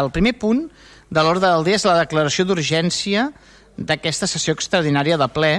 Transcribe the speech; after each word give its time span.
el 0.00 0.10
primer 0.14 0.34
punt 0.38 0.66
de 1.10 1.22
l'ordre 1.22 1.48
del 1.48 1.66
dia 1.66 1.78
és 1.78 1.86
la 1.86 1.98
declaració 2.00 2.46
d'urgència 2.48 3.30
d'aquesta 3.76 4.28
sessió 4.30 4.54
extraordinària 4.56 5.18
de 5.20 5.28
ple 5.28 5.52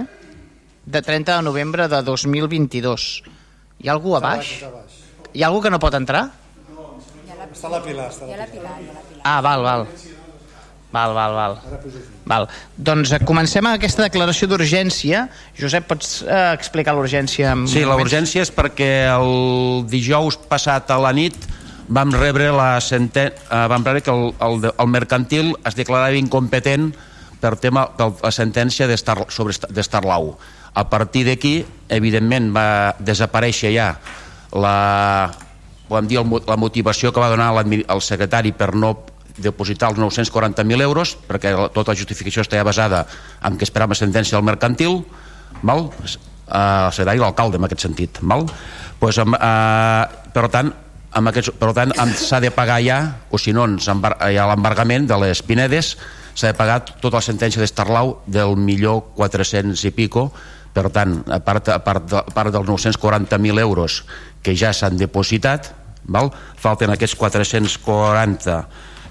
de 0.87 1.01
30 1.01 1.37
de 1.37 1.45
novembre 1.45 1.87
de 1.91 2.01
2022. 2.03 3.07
Hi 3.83 3.89
ha 3.89 3.95
algú 3.95 4.15
a 4.17 4.21
baix? 4.23 4.57
Hi 5.33 5.43
ha 5.43 5.49
algú 5.49 5.61
que 5.65 5.71
no 5.73 5.79
pot 5.79 5.95
entrar? 5.97 6.29
Està 7.47 7.71
la 7.71 7.81
Pilar. 7.81 8.11
Està 8.11 8.27
la 8.29 8.45
Pilar. 8.51 8.77
Ah, 9.23 9.39
val, 9.41 9.63
val. 9.65 9.87
Val, 10.91 11.13
val, 11.13 11.33
val. 11.35 11.55
val. 12.25 12.45
Doncs 12.77 13.11
comencem 13.27 13.65
amb 13.65 13.75
aquesta 13.75 14.05
declaració 14.05 14.47
d'urgència. 14.47 15.25
Josep, 15.57 15.87
pots 15.89 16.21
eh, 16.23 16.53
explicar 16.55 16.95
l'urgència? 16.95 17.51
Sí, 17.67 17.83
la 17.83 17.97
moments? 17.97 18.05
urgència 18.07 18.45
és 18.45 18.53
perquè 18.53 18.91
el 19.11 19.83
dijous 19.91 20.39
passat 20.47 20.93
a 20.95 20.99
la 21.03 21.11
nit 21.17 21.35
vam 21.87 22.11
rebre 22.11 22.51
la 22.51 22.77
senten... 22.81 23.33
eh, 23.33 23.65
vam 23.69 23.85
rebre 23.85 24.01
que 24.03 24.11
el, 24.11 24.33
el, 24.39 24.71
el 24.71 24.87
mercantil 24.87 25.55
es 25.65 25.75
declarava 25.75 26.15
incompetent 26.19 26.91
per 27.41 27.55
tema 27.61 27.85
per 27.97 28.11
la 28.23 28.31
sentència 28.33 28.87
d'Estar 28.89 29.19
sobre 29.33 29.55
d'Estarlau. 29.69 30.31
A 30.77 30.85
partir 30.89 31.25
d'aquí, 31.27 31.59
evidentment, 31.89 32.51
va 32.53 32.95
desaparèixer 32.99 33.73
ja 33.73 33.91
la, 34.53 35.31
podem 35.87 36.09
dir, 36.09 36.19
el 36.21 36.41
la 36.47 36.57
motivació 36.57 37.13
que 37.13 37.21
va 37.21 37.29
donar 37.33 37.53
el 37.65 38.01
secretari 38.01 38.53
per 38.53 38.73
no 38.75 38.95
depositar 39.37 39.91
els 39.91 39.99
940.000 40.01 40.81
euros, 40.81 41.13
perquè 41.27 41.53
tota 41.73 41.93
la 41.93 41.97
justificació 41.97 42.41
estava 42.41 42.65
basada 42.65 43.05
en 43.45 43.57
que 43.57 43.67
esperava 43.67 43.95
sentència 43.95 44.37
del 44.37 44.45
mercantil, 44.45 45.03
val? 45.61 45.91
Uh, 46.47 46.87
secretari 46.95 47.19
l'alcalde 47.21 47.59
en 47.59 47.67
aquest 47.67 47.83
sentit 47.85 48.17
val? 48.21 48.47
Pues, 48.99 49.19
uh, 49.21 49.29
per 50.33 50.47
tant 50.49 50.73
amb 51.17 51.31
aquests, 51.31 51.53
per 51.57 51.73
tant 51.75 51.93
s'ha 52.17 52.39
de 52.43 52.51
pagar 52.53 52.77
ja 52.85 52.99
o 53.33 53.39
si 53.41 53.53
no 53.55 53.65
embar 53.65 54.15
hi 54.29 54.37
ha 54.37 54.45
l'embargament 54.49 55.07
de 55.09 55.17
les 55.25 55.41
Pinedes 55.45 55.95
s'ha 56.37 56.51
de 56.51 56.57
pagar 56.57 56.83
tota 57.01 57.17
la 57.17 57.25
sentència 57.25 57.63
d'Estarlau 57.63 58.19
del 58.27 58.55
millor 58.57 59.13
400 59.17 59.83
i 59.89 59.91
pico 59.95 60.29
per 60.77 60.91
tant, 60.93 61.23
a 61.33 61.39
part, 61.41 61.71
a 61.73 61.79
part, 61.81 62.13
a 62.13 62.21
part 62.29 62.53
dels 62.53 62.67
940.000 62.69 63.63
euros 63.63 64.03
que 64.45 64.53
ja 64.53 64.73
s'han 64.73 64.99
depositat 64.99 65.71
val? 66.05 66.29
falten 66.55 66.93
aquests 66.93 67.17
440 67.17 68.59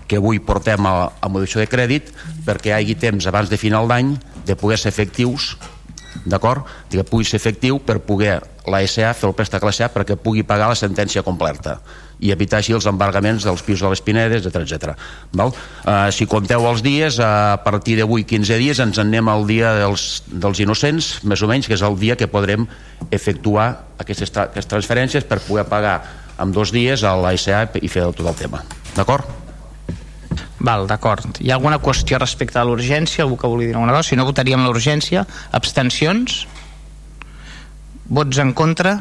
que 0.06 0.20
avui 0.20 0.38
portem 0.38 0.86
a, 0.86 1.10
a 1.18 1.28
modificació 1.28 1.64
de 1.64 1.70
crèdit 1.72 2.12
perquè 2.46 2.70
hi 2.70 2.76
hagi 2.78 3.00
temps 3.08 3.26
abans 3.26 3.50
de 3.50 3.58
final 3.58 3.90
d'any 3.90 4.14
de 4.46 4.54
poder 4.54 4.78
ser 4.78 4.94
efectius 4.94 5.56
d'acord? 6.24 6.62
que 6.90 7.02
pugui 7.02 7.26
ser 7.26 7.40
efectiu 7.42 7.80
per 7.82 7.98
poder 7.98 8.38
la 8.70 8.82
SA 8.86 9.12
fer 9.14 9.28
el 9.28 9.36
préstec 9.36 9.62
a 9.62 9.68
la 9.68 9.74
SA 9.74 9.88
perquè 9.94 10.16
pugui 10.20 10.42
pagar 10.46 10.68
la 10.72 10.78
sentència 10.78 11.22
completa 11.26 11.78
i 12.18 12.30
evitar 12.32 12.62
així 12.62 12.72
els 12.72 12.86
embargaments 12.88 13.44
dels 13.44 13.62
pisos 13.62 13.84
de 13.84 13.92
les 13.92 14.02
Pinedes, 14.02 14.46
etc 14.48 14.62
etc. 14.64 14.94
Val? 15.36 15.52
Uh, 15.84 16.08
si 16.14 16.26
compteu 16.30 16.64
els 16.68 16.82
dies, 16.84 17.18
a 17.20 17.60
partir 17.64 17.98
d'avui 18.00 18.24
15 18.24 18.60
dies 18.60 18.80
ens 18.82 19.00
en 19.02 19.10
anem 19.10 19.28
al 19.28 19.46
dia 19.48 19.74
dels, 19.76 20.22
dels 20.26 20.62
innocents, 20.64 21.10
més 21.28 21.42
o 21.44 21.50
menys, 21.50 21.68
que 21.68 21.76
és 21.76 21.84
el 21.86 21.98
dia 22.00 22.16
que 22.16 22.30
podrem 22.30 22.66
efectuar 23.10 23.68
aquestes, 24.00 24.32
tra 24.32 24.48
aquestes 24.48 24.72
transferències 24.72 25.28
per 25.28 25.42
poder 25.44 25.66
pagar 25.68 26.00
en 26.40 26.52
dos 26.52 26.72
dies 26.72 27.04
a 27.04 27.14
la 27.20 27.36
SA 27.36 27.66
i 27.80 27.88
fer 27.92 28.08
tot 28.12 28.26
el 28.26 28.38
tema. 28.38 28.64
D'acord? 28.96 29.28
Val, 30.66 30.86
d'acord. 30.88 31.38
Hi 31.44 31.52
ha 31.52 31.56
alguna 31.60 31.78
qüestió 31.78 32.18
respecte 32.18 32.58
a 32.58 32.64
l'urgència? 32.66 33.24
Algú 33.24 33.36
que 33.38 33.48
vulgui 33.50 33.68
dir 33.68 33.76
alguna 33.76 33.94
cosa? 33.94 34.08
Si 34.08 34.16
no, 34.18 34.24
votaríem 34.28 34.64
l'urgència. 34.64 35.26
Abstencions? 35.54 36.46
Vots 38.08 38.38
en 38.38 38.52
contra? 38.54 38.96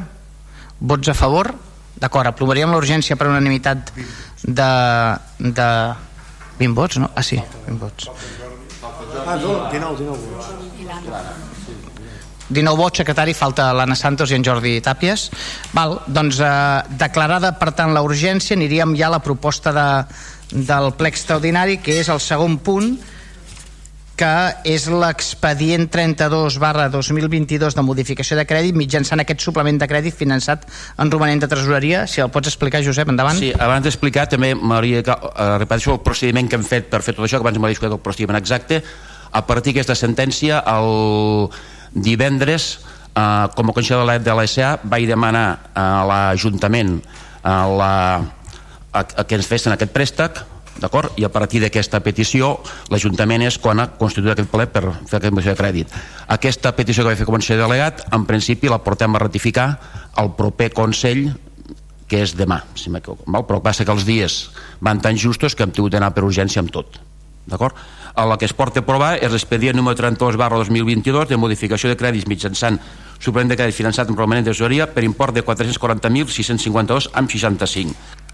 Vots 0.80 1.10
a 1.10 1.14
favor? 1.14 1.54
D'acord, 1.96 2.28
aprovaríem 2.28 2.72
l'urgència 2.74 3.16
per 3.16 3.30
unanimitat 3.30 3.94
de, 4.44 4.72
de 5.40 5.70
20 6.60 6.76
vots, 6.76 7.00
no? 7.00 7.12
Ah, 7.16 7.24
sí, 7.24 7.40
20 7.68 7.80
vots. 7.80 8.10
Ah, 9.26 9.38
no, 9.40 9.70
19, 9.72 9.98
19 9.98 10.34
vots. 10.34 11.56
19 12.46 12.78
vots, 12.78 13.00
secretari, 13.02 13.34
falta 13.34 13.72
l'Anna 13.74 13.96
Santos 13.98 14.30
i 14.30 14.38
en 14.38 14.44
Jordi 14.46 14.78
Tàpies. 14.86 15.30
Val, 15.74 15.98
doncs, 16.06 16.40
eh, 16.40 16.98
declarada, 17.00 17.56
per 17.58 17.72
tant, 17.74 17.94
la 17.94 18.04
urgència, 18.06 18.54
aniríem 18.58 18.94
ja 18.98 19.08
a 19.08 19.16
la 19.16 19.24
proposta 19.24 19.74
de, 19.74 19.88
del 20.54 20.92
ple 20.94 21.10
extraordinari, 21.10 21.80
que 21.82 21.98
és 22.02 22.10
el 22.10 22.22
segon 22.22 22.60
punt, 22.62 22.94
que 24.16 24.32
és 24.72 24.86
l'expedient 24.88 25.90
32 25.92 26.58
barra 26.62 26.88
2022 26.92 27.76
de 27.76 27.84
modificació 27.84 28.38
de 28.40 28.46
crèdit 28.48 28.76
mitjançant 28.78 29.20
aquest 29.22 29.44
suplement 29.44 29.80
de 29.82 29.88
crèdit 29.92 30.16
finançat 30.16 30.64
en 30.98 31.12
romanent 31.12 31.44
de 31.44 31.50
tresoreria. 31.52 32.06
Si 32.08 32.24
el 32.24 32.32
pots 32.32 32.48
explicar, 32.52 32.82
Josep, 32.86 33.12
endavant. 33.12 33.38
Sí, 33.40 33.52
abans 33.52 33.84
d'explicar 33.84 34.28
també 34.32 34.54
m'hauria 34.56 35.04
que 35.04 35.16
uh, 35.16 35.58
repeteixo 35.60 35.98
el 35.98 36.02
procediment 36.06 36.48
que 36.50 36.60
hem 36.60 36.64
fet 36.68 36.90
per 36.92 37.04
fer 37.04 37.18
tot 37.18 37.28
això, 37.28 37.42
que 37.42 37.48
abans 37.48 37.60
explicat 37.76 38.00
el 38.00 38.04
procediment 38.08 38.40
exacte. 38.40 38.82
A 39.36 39.44
partir 39.44 39.74
d'aquesta 39.74 39.98
sentència, 40.00 40.64
el 40.64 41.52
divendres, 41.92 42.80
uh, 43.12 43.52
com 43.56 43.70
a 43.70 43.76
conseller 43.76 44.20
de 44.20 44.24
de 44.24 44.40
la 44.40 44.48
SA, 44.48 44.78
vaig 44.84 45.10
demanar 45.12 45.48
a 45.76 45.88
l'Ajuntament 46.08 47.02
la, 47.44 47.94
a, 48.96 49.02
a 49.04 49.24
que 49.28 49.36
ens 49.36 49.48
fessin 49.48 49.76
aquest 49.76 49.92
préstec, 49.94 50.40
d'acord? 50.82 51.14
I 51.20 51.26
a 51.26 51.32
partir 51.32 51.62
d'aquesta 51.64 52.02
petició, 52.04 52.60
l'Ajuntament 52.92 53.46
és 53.48 53.58
quan 53.62 53.80
ha 53.80 53.88
constituït 54.00 54.34
aquest 54.36 54.52
ple 54.52 54.68
per 54.68 54.84
fer 55.06 55.20
aquesta 55.20 55.34
moció 55.36 55.54
de 55.54 55.60
crèdit. 55.60 55.96
Aquesta 56.28 56.74
petició 56.76 57.04
que 57.04 57.14
vaig 57.14 57.22
fer 57.22 57.28
com 57.28 57.38
a 57.40 57.58
delegat, 57.62 58.06
en 58.12 58.26
principi 58.26 58.70
la 58.70 58.82
portem 58.84 59.16
a 59.16 59.20
ratificar 59.20 59.68
al 60.16 60.36
proper 60.36 60.72
Consell 60.74 61.30
que 62.08 62.22
és 62.22 62.36
demà, 62.38 62.62
si 62.78 62.92
m'equivoco. 62.94 63.26
Però 63.26 63.62
passa 63.62 63.86
que 63.86 63.92
els 63.92 64.06
dies 64.06 64.50
van 64.82 65.02
tan 65.02 65.18
justos 65.18 65.56
que 65.56 65.64
hem 65.64 65.72
tingut 65.72 65.96
d'anar 65.96 66.14
per 66.14 66.26
urgència 66.26 66.62
amb 66.62 66.72
tot. 66.72 67.00
D'acord? 67.46 67.76
A 68.16 68.38
que 68.38 68.46
es 68.46 68.54
porta 68.54 68.80
a 68.80 68.84
aprovar 68.84 69.18
és 69.20 69.32
l'expedient 69.32 69.76
número 69.76 69.98
32 69.98 70.38
barra 70.40 70.58
2022 70.58 71.28
de 71.30 71.38
modificació 71.38 71.90
de 71.90 71.98
crèdits 72.00 72.30
mitjançant 72.32 72.80
suplement 73.20 73.50
de 73.52 73.58
crèdit 73.60 73.76
finançat 73.76 74.10
en 74.10 74.16
romanent 74.16 74.46
de 74.46 74.54
tesoreria 74.54 74.88
per 74.88 75.04
import 75.04 75.36
de 75.36 75.44
440.652 75.44 77.10
amb 77.14 77.30
65. 77.30 78.25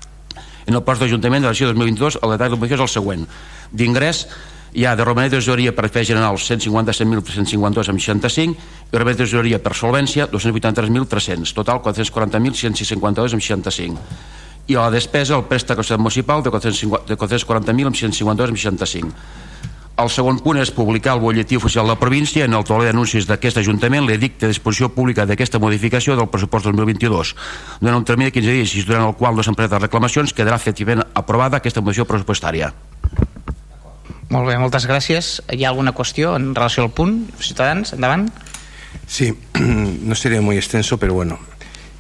En 0.67 0.77
el 0.77 0.83
post 0.85 1.01
d'Ajuntament 1.01 1.43
de 1.43 1.51
la 1.51 1.57
2022 1.73 2.19
el 2.21 2.33
detall 2.35 2.55
de 2.55 2.59
la 2.61 2.77
és 2.77 2.83
el 2.85 2.91
següent. 2.91 3.27
D'ingrés 3.71 4.25
hi 4.73 4.85
ha 4.85 4.95
de 4.95 5.03
romanent 5.03 5.33
tesoreria 5.33 5.73
per 5.75 5.89
fets 5.89 6.07
generals 6.07 6.45
157.352 6.47 7.89
amb 7.91 7.99
65 7.99 8.55
i 8.91 8.99
romanent 8.99 9.59
per 9.59 9.73
solvència 9.75 10.29
283.300, 10.31 11.51
total 11.57 11.81
440.652 11.83 13.35
amb 13.35 13.43
65 13.43 14.39
i 14.71 14.75
a 14.75 14.85
la 14.85 14.91
despesa 14.93 15.35
el 15.35 15.43
préstec 15.49 15.81
municipal 15.97 16.43
de 16.43 16.51
440.000 16.53 17.89
amb 17.89 17.97
152 17.97 18.53
amb 18.53 18.57
65 18.57 19.11
el 20.03 20.09
segon 20.13 20.39
punt 20.43 20.59
és 20.61 20.71
publicar 20.73 21.15
el 21.15 21.21
butlletí 21.23 21.57
oficial 21.57 21.85
de 21.85 21.93
la 21.93 21.99
província 21.99 22.45
en 22.45 22.53
el 22.57 22.65
tauler 22.67 22.89
d'anuncis 22.89 23.27
d'aquest 23.29 23.61
Ajuntament 23.61 24.05
l'edicte 24.07 24.45
de 24.45 24.51
disposició 24.53 24.89
pública 24.95 25.25
d'aquesta 25.25 25.59
modificació 25.59 26.15
del 26.17 26.29
pressupost 26.31 26.65
2022 26.69 27.35
durant 27.79 27.97
un 27.97 28.05
termini 28.05 28.31
de 28.31 28.35
15 28.39 28.55
dies 28.57 28.75
i 28.75 28.85
durant 28.87 29.09
el 29.09 29.15
qual 29.19 29.35
no 29.35 29.45
s'han 29.45 29.57
presentat 29.57 29.85
reclamacions 29.85 30.33
quedarà 30.33 30.57
efectivament 30.57 31.05
aprovada 31.13 31.61
aquesta 31.61 31.81
modificació 31.81 32.09
pressupostària. 32.09 32.71
Molt 34.31 34.47
bé, 34.47 34.55
moltes 34.57 34.87
gràcies. 34.87 35.33
Hi 35.51 35.65
ha 35.65 35.71
alguna 35.73 35.91
qüestió 35.91 36.37
en 36.37 36.53
relació 36.55 36.85
al 36.87 36.93
punt? 36.95 37.25
Ciutadans, 37.39 37.91
endavant. 37.97 38.29
Sí, 39.07 39.33
no 39.59 40.15
seré 40.15 40.39
muy 40.39 40.57
extenso, 40.57 40.97
pero 40.97 41.13
bueno. 41.13 41.37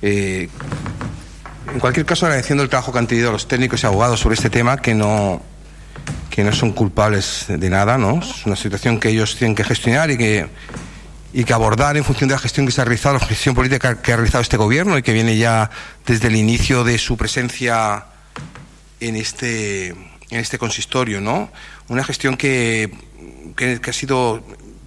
Eh, 0.01 0.47
en 1.73 1.79
cualquier 1.79 2.05
caso, 2.05 2.25
agradeciendo 2.25 2.63
el 2.63 2.69
trabajo 2.69 2.91
que 2.91 2.99
han 2.99 3.07
tenido 3.07 3.31
los 3.31 3.47
técnicos 3.47 3.83
y 3.83 3.87
abogados 3.87 4.19
sobre 4.19 4.35
este 4.35 4.49
tema, 4.49 4.77
que 4.77 4.93
no, 4.93 5.41
que 6.29 6.43
no 6.43 6.53
son 6.53 6.71
culpables 6.71 7.45
de 7.47 7.69
nada, 7.69 7.97
¿no? 7.97 8.19
Es 8.19 8.45
una 8.45 8.55
situación 8.55 8.99
que 8.99 9.09
ellos 9.09 9.35
tienen 9.35 9.55
que 9.55 9.63
gestionar 9.63 10.09
y 10.11 10.17
que, 10.17 10.47
y 11.33 11.43
que 11.43 11.53
abordar 11.53 11.97
en 11.97 12.03
función 12.03 12.29
de 12.29 12.35
la 12.35 12.39
gestión 12.39 12.65
que 12.65 12.71
se 12.71 12.81
ha 12.81 12.85
realizado, 12.85 13.15
la 13.15 13.25
gestión 13.25 13.53
política 13.53 14.01
que 14.01 14.13
ha 14.13 14.15
realizado 14.15 14.41
este 14.41 14.57
gobierno 14.57 14.97
y 14.97 15.03
que 15.03 15.13
viene 15.13 15.37
ya 15.37 15.69
desde 16.05 16.29
el 16.29 16.35
inicio 16.35 16.83
de 16.83 16.97
su 16.97 17.17
presencia 17.17 18.05
en 18.99 19.15
este, 19.15 19.89
en 19.89 20.39
este 20.39 20.57
consistorio, 20.57 21.19
¿no? 21.19 21.51
Una 21.89 22.03
gestión 22.03 22.37
que, 22.37 22.91
que, 23.55 23.81
que 23.81 23.89
ha 23.89 23.93
sido 23.93 24.41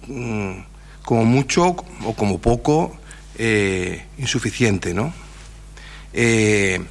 mm, 0.07 0.53
como 1.03 1.25
mucho 1.25 1.75
o 2.03 2.13
como 2.15 2.39
poco 2.39 2.97
eh, 3.37 4.05
insuficiente, 4.17 4.93
¿no? 4.93 5.13
Eh, 6.13 6.81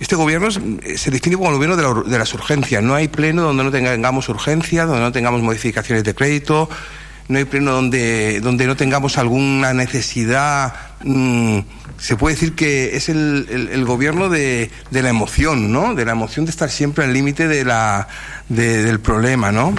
este 0.00 0.16
gobierno 0.16 0.48
es- 0.48 1.00
se 1.00 1.10
define 1.10 1.36
como 1.36 1.48
el 1.50 1.54
gobierno 1.56 1.76
de, 1.76 1.82
la 1.82 2.10
de 2.10 2.18
las 2.18 2.32
urgencias. 2.34 2.82
No 2.82 2.94
hay 2.94 3.08
pleno 3.08 3.42
donde 3.42 3.64
no 3.64 3.70
tengamos 3.70 4.28
urgencias, 4.28 4.86
donde 4.86 5.02
no 5.02 5.12
tengamos 5.12 5.42
modificaciones 5.42 6.04
de 6.04 6.14
crédito, 6.14 6.68
no 7.28 7.38
hay 7.38 7.44
pleno 7.44 7.72
donde, 7.72 8.40
donde 8.40 8.66
no 8.66 8.76
tengamos 8.76 9.18
alguna 9.18 9.72
necesidad. 9.74 10.74
mm, 11.04 11.58
se 11.98 12.16
puede 12.16 12.36
decir 12.36 12.54
que 12.54 12.96
es 12.96 13.08
el, 13.08 13.84
gobierno 13.84 14.28
de, 14.28 14.70
la 14.90 15.08
emoción, 15.08 15.72
¿no? 15.72 15.94
De 15.94 16.04
la 16.04 16.12
emoción 16.12 16.44
de 16.44 16.50
estar 16.52 16.70
siempre 16.70 17.04
al 17.04 17.12
límite 17.12 17.48
de- 17.48 17.64
del 18.48 19.00
problema, 19.00 19.50
¿no? 19.52 19.74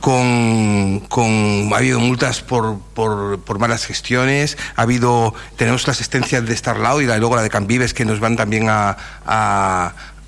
Con, 0.00 1.00
con- 1.08 1.70
ha 1.72 1.76
habido 1.76 2.00
multas 2.00 2.40
por, 2.40 2.78
por, 2.94 3.40
por 3.40 3.58
malas 3.58 3.84
gestiones, 3.86 4.56
ha 4.76 4.82
habido, 4.82 5.34
tenemos 5.56 5.86
las 5.86 5.96
asistencias 5.96 6.44
de 6.46 6.56
Starlau 6.56 7.00
y 7.00 7.06
la- 7.06 7.18
luego 7.18 7.36
la 7.36 7.42
de 7.42 7.50
Cambives 7.50 7.94
que 7.94 8.04
nos 8.04 8.20
van 8.20 8.36
también 8.36 8.68
a, 8.68 8.96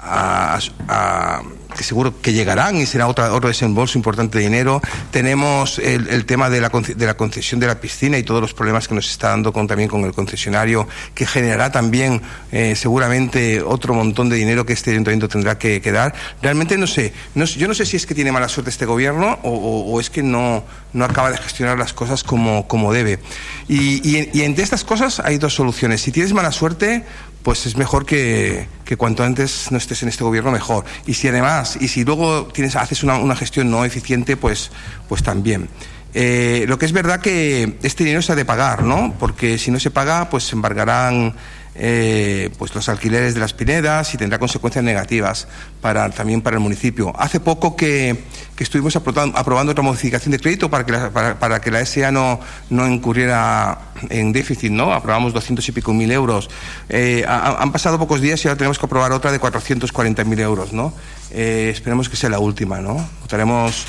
a, 0.00 0.58
a 0.88 1.42
que 1.76 1.84
seguro 1.84 2.20
que 2.20 2.32
llegarán 2.32 2.76
y 2.76 2.86
será 2.86 3.06
otra, 3.06 3.32
otro 3.32 3.48
desembolso 3.48 3.96
importante 3.98 4.38
de 4.38 4.44
dinero. 4.44 4.80
Tenemos 5.10 5.78
el, 5.78 6.08
el 6.08 6.26
tema 6.26 6.50
de 6.50 6.60
la, 6.60 6.68
de 6.68 7.06
la, 7.06 7.16
concesión 7.16 7.60
de 7.60 7.66
la 7.66 7.80
piscina 7.80 8.18
y 8.18 8.22
todos 8.22 8.40
los 8.40 8.54
problemas 8.54 8.88
que 8.88 8.94
nos 8.94 9.08
está 9.08 9.28
dando 9.30 9.52
con, 9.52 9.66
también 9.66 9.88
con 9.88 10.04
el 10.04 10.12
concesionario, 10.12 10.88
que 11.14 11.26
generará 11.26 11.70
también 11.70 12.22
eh, 12.52 12.74
seguramente 12.76 13.62
otro 13.62 13.94
montón 13.94 14.28
de 14.28 14.36
dinero 14.36 14.66
que 14.66 14.72
este 14.72 14.90
ayuntamiento 14.90 15.28
tendrá 15.28 15.58
que, 15.58 15.80
que 15.80 15.92
dar. 15.92 16.14
Realmente 16.42 16.76
no 16.76 16.86
sé, 16.86 17.12
no, 17.34 17.44
yo 17.44 17.68
no 17.68 17.74
sé 17.74 17.86
si 17.86 17.96
es 17.96 18.06
que 18.06 18.14
tiene 18.14 18.32
mala 18.32 18.48
suerte 18.48 18.70
este 18.70 18.86
gobierno 18.86 19.38
o, 19.42 19.50
o, 19.50 19.92
o 19.92 20.00
es 20.00 20.10
que 20.10 20.22
no, 20.22 20.64
no 20.92 21.04
acaba 21.04 21.30
de 21.30 21.38
gestionar 21.38 21.78
las 21.78 21.92
cosas 21.92 22.24
como, 22.24 22.66
como 22.66 22.92
debe. 22.92 23.20
Y, 23.68 24.00
y, 24.08 24.30
y 24.32 24.42
entre 24.42 24.64
estas 24.64 24.84
cosas 24.84 25.20
hay 25.20 25.38
dos 25.38 25.54
soluciones. 25.54 26.00
Si 26.00 26.10
tienes 26.10 26.32
mala 26.32 26.52
suerte, 26.52 27.04
pues 27.42 27.66
es 27.66 27.76
mejor 27.76 28.04
que, 28.04 28.66
que, 28.84 28.96
cuanto 28.96 29.22
antes 29.24 29.68
no 29.70 29.78
estés 29.78 30.02
en 30.02 30.08
este 30.08 30.24
gobierno 30.24 30.50
mejor. 30.50 30.84
Y 31.06 31.14
si 31.14 31.28
además, 31.28 31.78
y 31.80 31.88
si 31.88 32.04
luego 32.04 32.46
tienes, 32.46 32.76
haces 32.76 33.02
una, 33.02 33.16
una 33.16 33.36
gestión 33.36 33.70
no 33.70 33.84
eficiente, 33.84 34.36
pues, 34.36 34.70
pues 35.08 35.22
también. 35.22 35.68
Eh, 36.12 36.64
lo 36.68 36.78
que 36.78 36.86
es 36.86 36.92
verdad 36.92 37.20
que 37.20 37.76
este 37.82 38.04
dinero 38.04 38.22
se 38.22 38.32
ha 38.32 38.36
de 38.36 38.44
pagar, 38.44 38.82
¿no? 38.82 39.14
Porque 39.18 39.58
si 39.58 39.70
no 39.70 39.78
se 39.78 39.90
paga, 39.90 40.28
pues 40.28 40.44
se 40.44 40.56
embargarán 40.56 41.34
eh, 41.74 42.50
pues 42.58 42.74
los 42.74 42.88
alquileres 42.88 43.34
de 43.34 43.40
las 43.40 43.54
pinedas 43.54 44.12
y 44.14 44.16
tendrá 44.16 44.38
consecuencias 44.38 44.84
negativas 44.84 45.46
para, 45.80 46.10
también 46.10 46.42
para 46.42 46.56
el 46.56 46.62
municipio. 46.62 47.12
Hace 47.18 47.40
poco 47.40 47.76
que, 47.76 48.24
que 48.56 48.64
estuvimos 48.64 48.96
aprobando, 48.96 49.38
aprobando, 49.38 49.72
otra 49.72 49.82
modificación 49.82 50.32
de 50.32 50.40
crédito 50.40 50.68
para 50.68 50.84
que 50.84 50.92
la, 50.92 51.10
para, 51.10 51.38
para 51.38 51.60
que 51.60 51.70
la 51.70 51.84
SA 51.86 52.10
no, 52.10 52.40
no, 52.70 52.88
incurriera 52.88 53.78
en 54.08 54.32
déficit, 54.32 54.72
¿no? 54.72 54.92
Aprobamos 54.92 55.32
200 55.32 55.68
y 55.68 55.72
pico 55.72 55.94
mil 55.94 56.10
euros. 56.10 56.50
Eh, 56.88 57.24
ha, 57.26 57.62
han 57.62 57.72
pasado 57.72 57.98
pocos 57.98 58.20
días 58.20 58.44
y 58.44 58.48
ahora 58.48 58.58
tenemos 58.58 58.78
que 58.78 58.86
aprobar 58.86 59.12
otra 59.12 59.30
de 59.30 59.38
440 59.38 60.24
mil 60.24 60.40
euros, 60.40 60.72
¿no? 60.72 60.92
Eh, 61.30 61.70
esperemos 61.72 62.08
que 62.08 62.16
sea 62.16 62.30
la 62.30 62.40
última, 62.40 62.80
¿no? 62.80 63.08
Votaremos. 63.20 63.86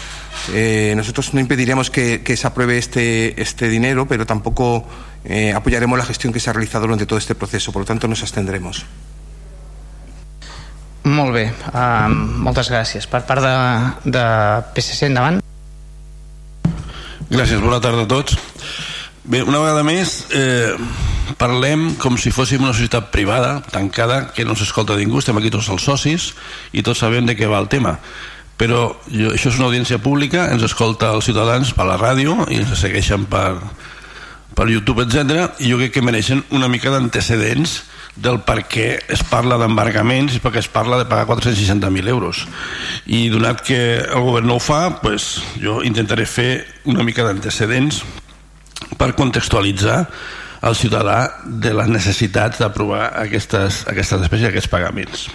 Eh, 0.53 0.93
nosotros 0.95 1.33
no 1.33 1.39
impediremos 1.39 1.89
que, 1.89 2.21
que, 2.21 2.37
se 2.37 2.47
apruebe 2.47 2.77
este, 2.77 3.41
este 3.41 3.67
dinero, 3.67 4.07
pero 4.07 4.25
tampoco 4.25 4.87
eh, 5.25 5.53
apoyaremos 5.53 5.97
la 5.97 6.05
gestión 6.05 6.33
que 6.33 6.39
se 6.39 6.49
ha 6.49 6.53
realizado 6.53 6.85
durante 6.85 7.05
todo 7.05 7.19
este 7.19 7.35
proceso. 7.35 7.71
Por 7.71 7.81
lo 7.81 7.85
tanto, 7.85 8.07
nos 8.07 8.21
abstendremos. 8.21 8.85
Molt 11.03 11.33
bé, 11.33 11.47
uh, 11.73 12.09
moltes 12.13 12.69
gràcies. 12.69 13.07
Per 13.09 13.23
part 13.25 13.41
de, 13.41 13.53
de 14.05 14.25
PSC, 14.75 15.07
endavant. 15.09 15.39
Gràcies, 17.31 17.61
bona 17.63 17.79
tarda 17.81 18.05
a 18.05 18.09
tots. 18.09 18.37
Bé, 19.23 19.41
una 19.41 19.61
vegada 19.63 19.81
més, 19.85 20.27
eh, 20.33 20.73
parlem 21.37 21.95
com 22.01 22.17
si 22.17 22.33
fóssim 22.33 22.61
una 22.61 22.73
societat 22.73 23.09
privada, 23.13 23.61
tancada, 23.71 24.31
que 24.35 24.45
no 24.45 24.55
s'escolta 24.57 24.97
ningú, 24.97 25.21
estem 25.21 25.37
aquí 25.37 25.49
tots 25.53 25.69
els 25.69 25.85
socis 25.85 26.31
i 26.73 26.81
tots 26.81 27.01
sabem 27.01 27.25
de 27.25 27.37
què 27.37 27.49
va 27.49 27.61
el 27.61 27.69
tema. 27.69 27.97
Però 28.57 28.91
jo, 29.09 29.31
això 29.33 29.49
és 29.49 29.57
una 29.57 29.69
audiència 29.69 30.01
pública, 30.01 30.49
ens 30.53 30.65
escolta 30.65 31.13
els 31.15 31.25
ciutadans 31.25 31.73
per 31.73 31.87
la 31.89 31.97
ràdio 32.01 32.43
i 32.49 32.59
ens 32.61 32.73
segueixen 32.81 33.25
per, 33.29 33.55
per 34.55 34.67
YouTube, 34.69 35.05
etc. 35.05 35.55
i 35.63 35.71
jo 35.71 35.79
crec 35.79 35.95
que 35.95 36.03
mereixen 36.05 36.43
una 36.51 36.69
mica 36.71 36.91
d'antecedents 36.93 37.81
del 38.15 38.41
per 38.43 38.65
què 38.67 38.87
es 39.11 39.23
parla 39.23 39.57
d'embargaments 39.61 40.35
i 40.35 40.41
per 40.43 40.51
què 40.51 40.59
es 40.59 40.67
parla 40.71 40.99
de 40.99 41.07
pagar 41.07 41.29
460.000 41.29 42.11
euros 42.11 42.43
i 43.07 43.29
donat 43.31 43.63
que 43.63 43.79
el 44.01 44.25
govern 44.25 44.51
no 44.51 44.59
ho 44.59 44.63
fa 44.63 44.99
pues, 45.01 45.37
jo 45.61 45.79
intentaré 45.87 46.27
fer 46.27 46.65
una 46.91 47.05
mica 47.07 47.23
d'antecedents 47.23 48.01
per 48.99 49.13
contextualitzar 49.15 50.03
al 50.61 50.75
ciutadà 50.77 51.41
de 51.45 51.71
les 51.73 51.87
necessitats 51.89 52.59
d'aprovar 52.61 53.13
aquestes, 53.23 53.85
aquestes 53.89 54.19
despeses 54.21 54.49
i 54.49 54.51
aquests 54.51 54.69
pagaments 54.69 55.29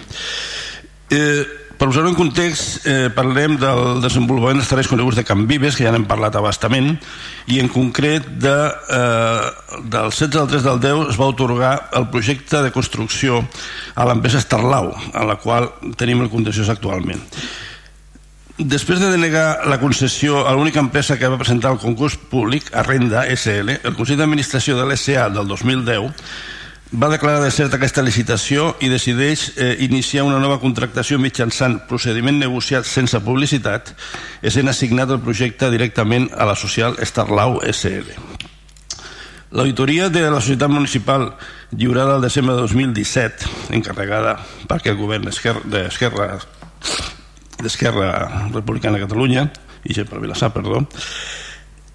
eh, 1.09 1.43
per 1.77 1.85
posar-ho 1.85 2.09
en 2.09 2.17
context, 2.17 2.87
eh, 2.89 3.09
parlem 3.13 3.53
del 3.61 4.01
desenvolupament 4.01 4.57
dels 4.57 4.69
terrenys 4.71 4.89
coneguts 4.89 5.19
de 5.19 5.23
Can 5.23 5.45
Vives, 5.47 5.75
que 5.77 5.85
ja 5.85 5.91
n'hem 5.93 6.07
parlat 6.09 6.35
abastament, 6.35 6.95
i 7.45 7.59
en 7.61 7.69
concret 7.69 8.25
de, 8.41 8.55
eh, 8.97 9.81
del 9.85 10.09
16 10.09 10.41
al 10.41 10.49
3 10.49 10.63
del 10.63 10.79
10 10.79 11.09
es 11.11 11.19
va 11.21 11.29
otorgar 11.29 11.89
el 11.93 12.09
projecte 12.09 12.63
de 12.63 12.71
construcció 12.71 13.47
a 13.93 14.05
l'empresa 14.05 14.41
Starlau, 14.41 14.91
a 15.13 15.23
la 15.23 15.37
qual 15.37 15.69
tenim 15.95 16.21
el 16.21 16.29
contenciós 16.33 16.69
actualment. 16.69 17.21
Després 18.57 18.99
de 18.99 19.11
denegar 19.11 19.67
la 19.69 19.77
concessió 19.77 20.47
a 20.47 20.53
l'única 20.53 20.79
empresa 20.79 21.19
que 21.19 21.27
va 21.29 21.37
presentar 21.37 21.71
el 21.71 21.77
concurs 21.77 22.17
públic, 22.17 22.71
Arrenda 22.73 23.27
SL, 23.29 23.81
el 23.83 23.93
Consell 23.93 24.17
d'Administració 24.17 24.75
de 24.79 24.87
l'SA 24.87 25.29
del 25.29 25.45
2010 25.45 26.09
va 26.91 27.09
declarar 27.11 27.41
de 27.43 27.51
cert 27.51 27.73
aquesta 27.75 28.03
licitació 28.03 28.69
i 28.79 28.87
decideix 28.87 29.49
eh, 29.57 29.75
iniciar 29.83 30.23
una 30.23 30.39
nova 30.39 30.59
contractació 30.61 31.19
mitjançant 31.19 31.81
procediment 31.89 32.39
negociat 32.39 32.87
sense 32.87 33.19
publicitat, 33.25 33.91
essent 34.41 34.71
assignat 34.71 35.11
el 35.11 35.19
projecte 35.23 35.69
directament 35.73 36.29
a 36.31 36.47
la 36.47 36.55
social 36.55 36.95
Starlau 37.03 37.59
SL. 37.67 38.15
L'auditoria 39.51 40.09
de 40.11 40.25
la 40.29 40.39
societat 40.39 40.71
municipal 40.71 41.29
lliurada 41.71 42.17
el 42.17 42.23
desembre 42.23 42.55
de 42.55 42.63
2017, 42.67 43.51
encarregada 43.75 44.37
per 44.67 44.79
aquest 44.79 44.99
govern 44.99 45.27
d'Esquerra 45.27 46.39
d'Esquerra 47.57 48.09
Republicana 48.53 48.99
de 48.99 49.07
Catalunya, 49.07 49.47
i 49.87 49.95
per 50.03 50.19
Vilassar, 50.21 50.51
perdó, 50.53 50.83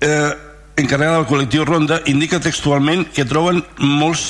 eh, 0.00 0.51
encarregada 0.76 1.20
del 1.20 1.28
col·lectiu 1.28 1.66
Ronda 1.68 2.00
indica 2.08 2.40
textualment 2.40 3.04
que 3.12 3.26
troben 3.28 3.60
molts 3.78 4.24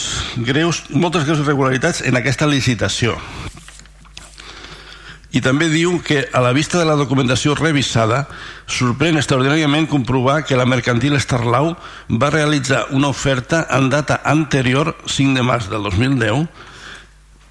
greus, 0.46 0.82
moltes 0.90 1.24
greus 1.28 1.42
irregularitats 1.44 2.02
en 2.08 2.18
aquesta 2.18 2.48
licitació. 2.50 3.16
I 5.32 5.40
també 5.40 5.70
diu 5.72 5.94
que 6.04 6.26
a 6.28 6.42
la 6.44 6.52
vista 6.52 6.76
de 6.76 6.84
la 6.84 6.96
documentació 6.98 7.54
revisada 7.56 8.26
sorprèn 8.68 9.16
extraordinàriament 9.16 9.88
comprovar 9.88 10.42
que 10.44 10.58
la 10.60 10.68
mercantil 10.68 11.16
Starlau 11.20 11.72
va 12.20 12.32
realitzar 12.34 12.84
una 12.92 13.08
oferta 13.08 13.64
en 13.72 13.88
data 13.88 14.20
anterior 14.28 14.92
5 15.06 15.38
de 15.38 15.46
març 15.46 15.70
del 15.72 15.88
2010 15.88 16.44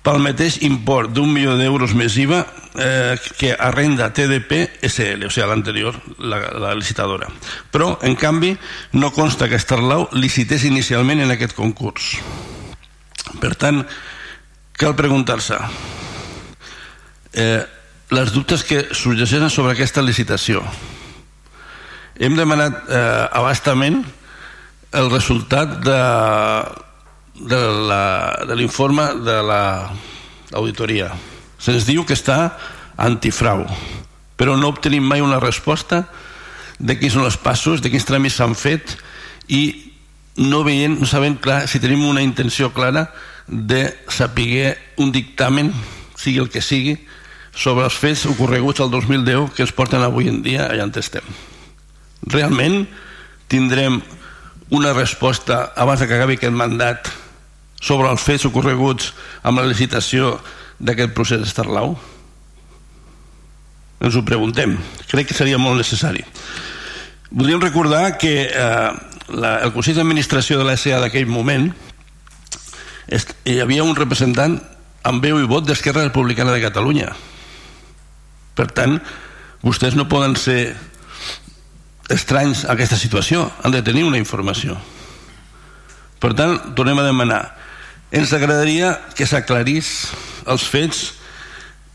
pel 0.01 0.21
mateix 0.21 0.57
import 0.65 1.11
d'un 1.13 1.29
milió 1.29 1.53
d'euros 1.59 1.93
més 1.97 2.15
IVA 2.17 2.41
eh, 2.81 3.17
que 3.37 3.51
arrenda 3.53 4.09
TDP 4.13 4.63
SL, 4.87 5.27
o 5.27 5.33
sigui, 5.33 5.47
l'anterior, 5.49 5.97
la, 6.17 6.39
la 6.63 6.71
licitadora. 6.77 7.29
Però, 7.73 7.93
en 8.01 8.17
canvi, 8.17 8.55
no 8.97 9.11
consta 9.13 9.49
que 9.49 9.61
Starlau 9.61 10.07
licités 10.17 10.65
inicialment 10.65 11.21
en 11.21 11.35
aquest 11.35 11.53
concurs. 11.57 12.15
Per 13.41 13.53
tant, 13.55 13.83
cal 14.73 14.97
preguntar-se 14.97 15.59
eh, 17.37 17.61
les 18.11 18.33
dubtes 18.33 18.65
que 18.65 18.87
sorgeixen 18.97 19.49
sobre 19.53 19.75
aquesta 19.75 20.01
licitació. 20.01 20.65
Hem 22.21 22.33
demanat 22.37 22.89
eh, 22.89 23.27
abastament 23.37 24.01
el 24.97 25.07
resultat 25.13 25.77
de 25.85 25.99
de 27.35 28.55
l'informe 28.55 29.05
de 29.25 29.37
l'auditoria. 29.45 31.11
La, 31.11 31.19
Se'ns 31.61 31.85
diu 31.85 32.03
que 32.05 32.17
està 32.17 32.57
antifrau, 32.97 33.63
però 34.37 34.57
no 34.57 34.71
obtenim 34.73 35.05
mai 35.05 35.21
una 35.21 35.39
resposta 35.39 36.07
de 36.81 36.97
quins 36.97 37.13
són 37.13 37.27
els 37.27 37.37
passos, 37.37 37.81
de 37.81 37.91
quins 37.93 38.07
tràmits 38.07 38.39
s'han 38.39 38.55
fet 38.57 38.95
i 39.47 39.93
no 40.41 40.63
veient, 40.65 40.97
no 40.97 41.05
sabem 41.05 41.37
clar 41.37 41.67
si 41.69 41.79
tenim 41.79 42.03
una 42.07 42.23
intenció 42.25 42.71
clara 42.73 43.11
de 43.47 43.83
saber 44.09 44.77
un 44.97 45.11
dictamen, 45.11 45.69
sigui 46.17 46.41
el 46.41 46.49
que 46.49 46.63
sigui, 46.65 46.97
sobre 47.53 47.85
els 47.85 47.97
fets 47.99 48.25
ocorreguts 48.31 48.81
al 48.81 48.89
2010 48.89 49.51
que 49.53 49.65
ens 49.65 49.75
porten 49.75 50.01
avui 50.01 50.29
en 50.31 50.41
dia 50.41 50.65
allà 50.69 50.87
on 50.87 50.93
estem. 50.95 51.25
Realment 52.31 52.85
tindrem 53.51 53.99
una 54.71 54.93
resposta 54.95 55.73
abans 55.75 56.01
que 56.01 56.15
acabi 56.15 56.39
aquest 56.39 56.55
mandat 56.55 57.11
sobre 57.81 58.09
els 58.13 58.23
fets 58.23 58.45
ocorreguts 58.47 59.11
amb 59.43 59.59
la 59.59 59.67
licitació 59.67 60.35
d'aquest 60.79 61.15
procés 61.17 61.41
d'Estarlau? 61.41 61.95
Ens 64.01 64.17
ho 64.17 64.25
preguntem. 64.25 64.77
Crec 65.09 65.29
que 65.29 65.37
seria 65.37 65.59
molt 65.61 65.81
necessari. 65.81 66.23
Voldríem 67.31 67.61
recordar 67.61 68.17
que 68.21 68.33
eh, 68.49 68.91
la, 69.33 69.57
el 69.65 69.73
Consell 69.73 69.97
d'Administració 69.97 70.59
de 70.59 70.67
l'ESA 70.67 70.99
d'aquell 71.01 71.29
moment 71.29 71.69
hi 73.11 73.57
havia 73.59 73.83
un 73.83 73.97
representant 73.97 74.57
amb 75.07 75.23
veu 75.23 75.39
i 75.41 75.49
vot 75.49 75.65
d'Esquerra 75.65 76.05
Republicana 76.05 76.53
de 76.53 76.61
Catalunya. 76.63 77.09
Per 78.55 78.67
tant, 78.75 78.97
vostès 79.65 79.97
no 79.97 80.09
poden 80.11 80.35
ser 80.39 80.75
estranys 82.11 82.65
a 82.65 82.75
aquesta 82.75 82.99
situació, 82.99 83.47
han 83.63 83.73
de 83.73 83.81
tenir 83.85 84.03
una 84.05 84.19
informació. 84.19 84.77
Per 86.21 86.33
tant, 86.37 86.57
tornem 86.77 86.99
a 87.01 87.07
demanar 87.07 87.41
ens 88.11 88.33
agradaria 88.35 88.93
que 89.15 89.27
s'aclarís 89.27 90.11
els 90.51 90.67
fets 90.67 91.03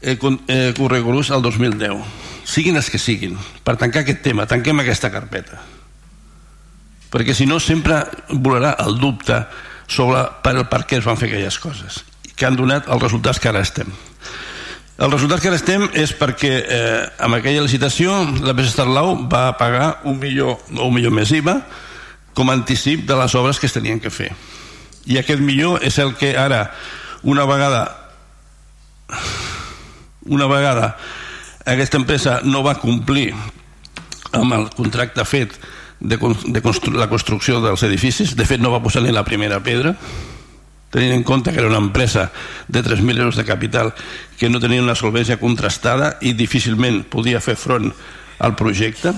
eh, 0.01 0.17
eh, 0.17 0.73
correguts 0.77 1.31
al 1.31 1.45
2010 1.45 2.25
siguin 2.47 2.79
els 2.79 2.89
que 2.91 3.01
siguin. 3.03 3.37
Per 3.67 3.77
tancar 3.77 4.05
aquest 4.05 4.23
tema, 4.25 4.47
tanquem 4.47 4.81
aquesta 4.81 5.11
carpeta. 5.11 5.59
Perquè 7.11 7.35
si 7.35 7.47
no 7.47 7.59
sempre 7.61 8.05
volarà 8.31 8.77
el 8.87 9.01
dubte 9.03 9.43
sobre 9.91 10.23
per, 10.43 10.61
per 10.71 10.85
què 10.87 11.01
es 11.01 11.07
van 11.07 11.19
fer 11.19 11.29
aquelles 11.31 11.59
coses 11.63 12.03
que 12.37 12.45
han 12.45 12.57
donat 12.59 12.89
els 12.93 13.01
resultats 13.03 13.41
que 13.41 13.49
ara 13.49 13.63
estem. 13.65 13.89
El 15.01 15.13
resultat 15.13 15.41
que 15.41 15.49
ara 15.49 15.59
estem 15.59 15.87
és 15.97 16.13
perquè 16.17 16.53
eh, 16.61 17.03
amb 17.25 17.39
aquella 17.39 17.65
licitació 17.65 18.13
la 18.27 18.51
l'empresa 18.51 18.75
Starlau 18.75 19.15
va 19.29 19.57
pagar 19.57 20.03
un 20.09 20.19
milió 20.21 20.55
o 20.57 20.89
un 20.89 20.95
milió 20.95 21.13
més 21.13 21.33
IVA 21.33 21.57
com 22.37 22.51
a 22.51 22.57
anticip 22.57 23.07
de 23.09 23.17
les 23.17 23.35
obres 23.37 23.61
que 23.61 23.69
es 23.69 23.77
tenien 23.77 24.01
que 24.01 24.13
fer. 24.13 24.31
I 25.07 25.21
aquest 25.21 25.41
milió 25.41 25.77
és 25.79 25.99
el 26.03 26.15
que 26.19 26.35
ara, 26.39 26.71
una 27.23 27.47
vegada 27.47 27.85
una 30.27 30.47
vegada 30.51 30.97
aquesta 31.67 31.99
empresa 31.99 32.41
no 32.43 32.63
va 32.67 32.79
complir 32.83 33.31
amb 34.35 34.55
el 34.55 34.69
contracte 34.75 35.25
fet 35.27 35.55
de, 36.01 36.19
de 36.19 36.63
constru 36.63 36.97
la 36.99 37.09
construcció 37.09 37.61
dels 37.63 37.83
edificis, 37.87 38.35
de 38.37 38.47
fet 38.47 38.61
no 38.61 38.73
va 38.75 38.83
posar 38.85 39.03
ni 39.03 39.15
la 39.15 39.25
primera 39.25 39.63
pedra, 39.65 39.95
tenint 40.93 41.15
en 41.15 41.25
compte 41.27 41.53
que 41.53 41.59
era 41.59 41.71
una 41.71 41.83
empresa 41.83 42.31
de 42.69 42.83
3.000 42.85 43.19
euros 43.19 43.37
de 43.37 43.45
capital 43.45 43.95
que 44.39 44.51
no 44.51 44.61
tenia 44.61 44.83
una 44.83 44.95
solvència 44.95 45.41
contrastada 45.41 46.17
i 46.21 46.35
difícilment 46.37 47.03
podia 47.11 47.41
fer 47.41 47.57
front 47.57 47.91
al 48.39 48.55
projecte. 48.57 49.15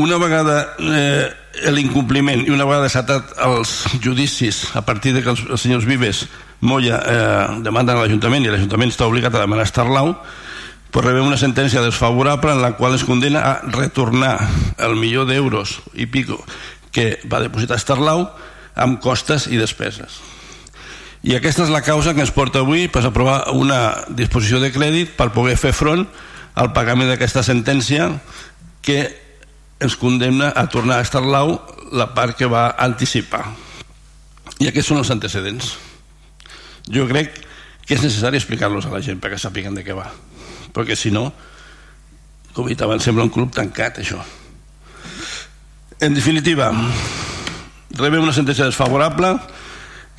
Una 0.00 0.16
vegada 0.16 0.76
eh, 0.78 1.28
l'incompliment 1.72 2.46
i 2.46 2.52
una 2.52 2.64
vegada 2.64 2.88
desatat 2.88 3.34
els 3.44 3.74
judicis 4.02 4.64
a 4.76 4.82
partir 4.86 5.12
de 5.12 5.22
que 5.22 5.30
els, 5.34 5.42
els 5.48 5.60
senyors 5.60 5.84
Vives 5.88 6.26
Moya 6.62 7.00
eh, 7.02 7.60
demanden 7.64 7.98
a 7.98 8.04
l'Ajuntament 8.04 8.46
i 8.46 8.52
l'Ajuntament 8.52 8.92
està 8.92 9.08
obligat 9.10 9.34
a 9.34 9.42
demanar 9.44 9.66
Starlau 9.68 10.14
pues 10.92 11.06
rebem 11.06 11.26
una 11.26 11.40
sentència 11.40 11.82
desfavorable 11.84 12.52
en 12.52 12.62
la 12.62 12.74
qual 12.76 12.94
es 12.94 13.04
condena 13.08 13.40
a 13.48 13.52
retornar 13.64 14.36
el 14.78 14.96
milió 15.00 15.24
d'euros 15.28 15.80
i 15.94 16.06
pico 16.06 16.40
que 16.92 17.16
va 17.24 17.40
depositar 17.40 17.80
Starlau 17.80 18.26
amb 18.76 19.00
costes 19.00 19.48
i 19.48 19.56
despeses. 19.60 20.20
I 21.22 21.36
aquesta 21.38 21.64
és 21.64 21.72
la 21.72 21.84
causa 21.86 22.12
que 22.12 22.20
ens 22.24 22.32
porta 22.34 22.60
avui 22.60 22.88
per 22.92 23.04
aprovar 23.06 23.54
una 23.56 24.04
disposició 24.10 24.60
de 24.60 24.72
crèdit 24.74 25.16
per 25.16 25.30
poder 25.32 25.56
fer 25.56 25.72
front 25.72 26.04
al 26.58 26.72
pagament 26.76 27.08
d'aquesta 27.08 27.44
sentència 27.46 28.10
que 28.84 29.06
ens 29.82 29.96
condemna 29.98 30.52
a 30.54 30.66
tornar 30.70 30.98
a 30.98 31.06
Estarlau 31.06 31.56
la 31.92 32.08
part 32.14 32.36
que 32.38 32.48
va 32.48 32.72
anticipar. 32.80 33.44
I 34.62 34.68
aquests 34.70 34.92
són 34.92 35.02
els 35.02 35.10
antecedents. 35.12 35.72
Jo 36.92 37.06
crec 37.10 37.34
que 37.86 37.96
és 37.96 38.04
necessari 38.04 38.38
explicar-los 38.38 38.86
a 38.86 38.92
la 38.94 39.02
gent 39.04 39.20
perquè 39.22 39.40
sàpiguen 39.40 39.74
de 39.76 39.84
què 39.86 39.96
va. 39.96 40.06
Perquè 40.72 40.96
si 40.96 41.12
no, 41.14 41.26
com 42.54 42.66
he 42.66 42.72
dit 42.72 42.84
abans, 42.84 43.04
sembla 43.04 43.26
un 43.26 43.34
club 43.34 43.52
tancat, 43.54 44.00
això. 44.02 44.22
En 46.02 46.14
definitiva, 46.14 46.70
rebem 47.98 48.22
una 48.22 48.34
sentència 48.34 48.66
desfavorable 48.66 49.36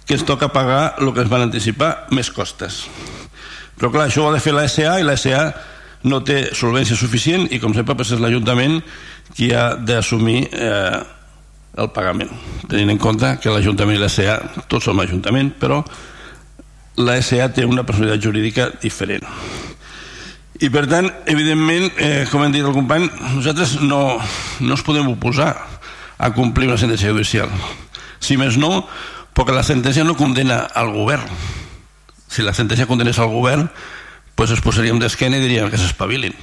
que 0.05 0.17
ens 0.17 0.27
toca 0.27 0.51
pagar 0.53 0.95
el 0.99 1.11
que 1.15 1.23
ens 1.23 1.31
van 1.31 1.47
anticipar 1.47 1.93
més 2.11 2.29
costes 2.31 2.83
però 3.77 3.91
clar, 3.91 4.07
això 4.07 4.23
ho 4.23 4.29
ha 4.29 4.35
de 4.35 4.41
fer 4.43 4.53
la 4.55 4.67
SA 4.69 4.99
i 5.01 5.05
la 5.05 5.17
SA 5.17 5.43
no 6.09 6.21
té 6.25 6.53
solvència 6.55 6.97
suficient 6.99 7.47
i 7.51 7.59
com 7.59 7.73
sempre 7.75 7.95
és 7.99 8.19
l'Ajuntament 8.21 8.81
qui 9.31 9.51
ha 9.55 9.73
d'assumir 9.75 10.47
eh, 10.51 10.99
el 11.77 11.89
pagament 11.95 12.31
tenint 12.69 12.93
en 12.93 13.01
compte 13.01 13.35
que 13.41 13.53
l'Ajuntament 13.53 13.97
i 13.97 14.01
la 14.03 14.11
SA 14.11 14.39
tots 14.67 14.89
som 14.89 14.99
Ajuntament 14.99 15.55
però 15.59 15.81
la 17.01 17.17
SA 17.25 17.49
té 17.55 17.65
una 17.65 17.85
personalitat 17.87 18.21
jurídica 18.21 18.69
diferent 18.81 19.25
i 20.63 20.69
per 20.71 20.85
tant, 20.87 21.09
evidentment, 21.27 21.89
eh, 21.97 22.25
com 22.31 22.43
hem 22.45 22.53
dit 22.53 22.63
el 22.63 22.75
company, 22.75 23.09
nosaltres 23.33 23.79
no, 23.81 24.19
no 24.61 24.75
ens 24.77 24.83
podem 24.85 25.09
oposar 25.11 25.49
a 26.15 26.29
complir 26.31 26.69
una 26.69 26.77
sentència 26.79 27.11
judicial. 27.11 27.49
Si 28.23 28.37
més 28.39 28.55
no, 28.61 28.85
perquè 29.35 29.55
la 29.55 29.65
sentència 29.65 30.05
no 30.07 30.15
condena 30.15 30.61
al 30.77 30.93
govern. 30.93 31.25
Si 32.29 32.45
la 32.45 32.53
sentència 32.55 32.87
condenés 32.87 33.19
al 33.19 33.33
govern, 33.33 33.65
pues 34.37 34.53
es 34.53 34.61
posaríem 34.63 35.01
d'esquena 35.01 35.37
i 35.37 35.43
diríem 35.43 35.73
que 35.73 35.81
s'espavilin. 35.81 36.37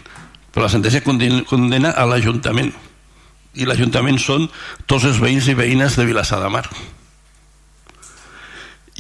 Però 0.51 0.67
la 0.67 0.73
sentència 0.73 1.05
condena 1.05 1.93
a 1.95 2.07
l'Ajuntament. 2.11 2.73
I 3.55 3.67
l'Ajuntament 3.67 4.19
són 4.23 4.49
tots 4.87 5.07
els 5.09 5.21
veïns 5.23 5.49
i 5.51 5.57
veïnes 5.59 5.97
de 5.99 6.07
Vilassar 6.07 6.41
de 6.43 6.51
Mar. 6.51 6.67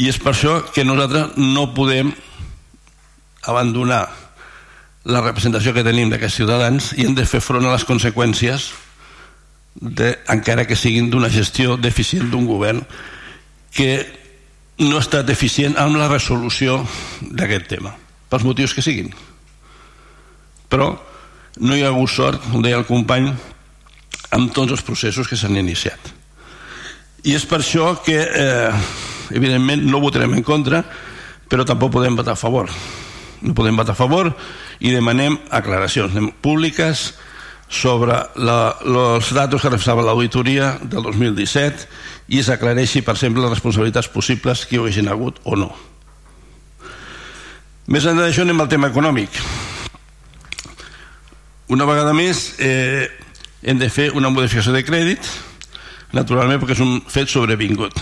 I 0.00 0.08
és 0.10 0.18
per 0.22 0.32
això 0.32 0.60
que 0.72 0.86
nosaltres 0.86 1.36
no 1.36 1.70
podem 1.74 2.12
abandonar 3.50 4.04
la 5.04 5.22
representació 5.24 5.72
que 5.74 5.84
tenim 5.84 6.10
d'aquests 6.12 6.40
ciutadans 6.42 6.92
i 6.96 7.06
hem 7.06 7.16
de 7.16 7.26
fer 7.26 7.40
front 7.42 7.64
a 7.64 7.72
les 7.72 7.86
conseqüències 7.88 8.70
de, 9.74 10.12
encara 10.28 10.66
que 10.68 10.76
siguin 10.76 11.08
d'una 11.10 11.30
gestió 11.32 11.76
deficient 11.80 12.30
d'un 12.30 12.46
govern 12.48 12.82
que 13.72 14.04
no 14.80 14.96
ha 14.96 15.04
estat 15.04 15.28
eficient 15.32 15.76
amb 15.80 15.96
la 16.00 16.08
resolució 16.08 16.80
d'aquest 17.20 17.68
tema, 17.68 17.94
pels 18.32 18.44
motius 18.44 18.74
que 18.74 18.84
siguin. 18.84 19.12
Però 20.72 20.94
no 21.58 21.76
hi 21.76 21.82
ha 21.82 21.90
hagut 21.90 22.12
sort, 22.12 22.42
com 22.50 22.62
deia 22.62 22.78
el 22.78 22.86
company, 22.88 23.30
amb 24.30 24.52
tots 24.54 24.76
els 24.76 24.84
processos 24.86 25.28
que 25.28 25.36
s'han 25.36 25.58
iniciat. 25.58 26.12
I 27.26 27.34
és 27.36 27.44
per 27.44 27.60
això 27.60 27.96
que, 28.04 28.20
eh, 28.22 28.72
evidentment, 29.34 29.82
no 29.82 30.00
votarem 30.00 30.34
en 30.34 30.42
contra, 30.42 30.84
però 31.48 31.66
tampoc 31.66 31.92
podem 31.92 32.16
votar 32.16 32.32
a 32.32 32.40
favor. 32.40 32.70
No 33.42 33.54
podem 33.54 33.76
votar 33.76 33.92
a 33.92 33.98
favor 33.98 34.36
i 34.80 34.90
demanem 34.90 35.38
aclaracions 35.50 36.14
públiques, 36.40 37.14
sobre 37.70 38.16
la, 38.34 38.74
datos 39.30 39.62
que 39.62 39.70
refsava 39.70 40.02
l'auditoria 40.02 40.74
del 40.82 41.06
2017 41.06 41.86
i 42.34 42.42
s'aclareixi, 42.42 43.04
per 43.06 43.14
exemple, 43.14 43.44
les 43.44 43.54
responsabilitats 43.54 44.10
possibles 44.10 44.66
que 44.66 44.74
hi 44.74 44.82
haguessin 44.82 45.08
hagut 45.08 45.38
o 45.46 45.56
no. 45.56 45.70
Més 47.90 48.04
enllà 48.06 48.26
d'això 48.26 48.42
anem 48.42 48.60
al 48.60 48.70
tema 48.70 48.90
econòmic. 48.90 49.38
Una 51.70 51.86
vegada 51.86 52.12
més 52.16 52.56
eh, 52.58 53.06
hem 53.62 53.78
de 53.78 53.88
fer 53.92 54.10
una 54.18 54.30
modificació 54.34 54.74
de 54.74 54.82
crèdit, 54.82 55.22
naturalment 56.12 56.58
perquè 56.58 56.74
és 56.74 56.84
un 56.84 56.98
fet 57.06 57.30
sobrevingut. 57.30 57.94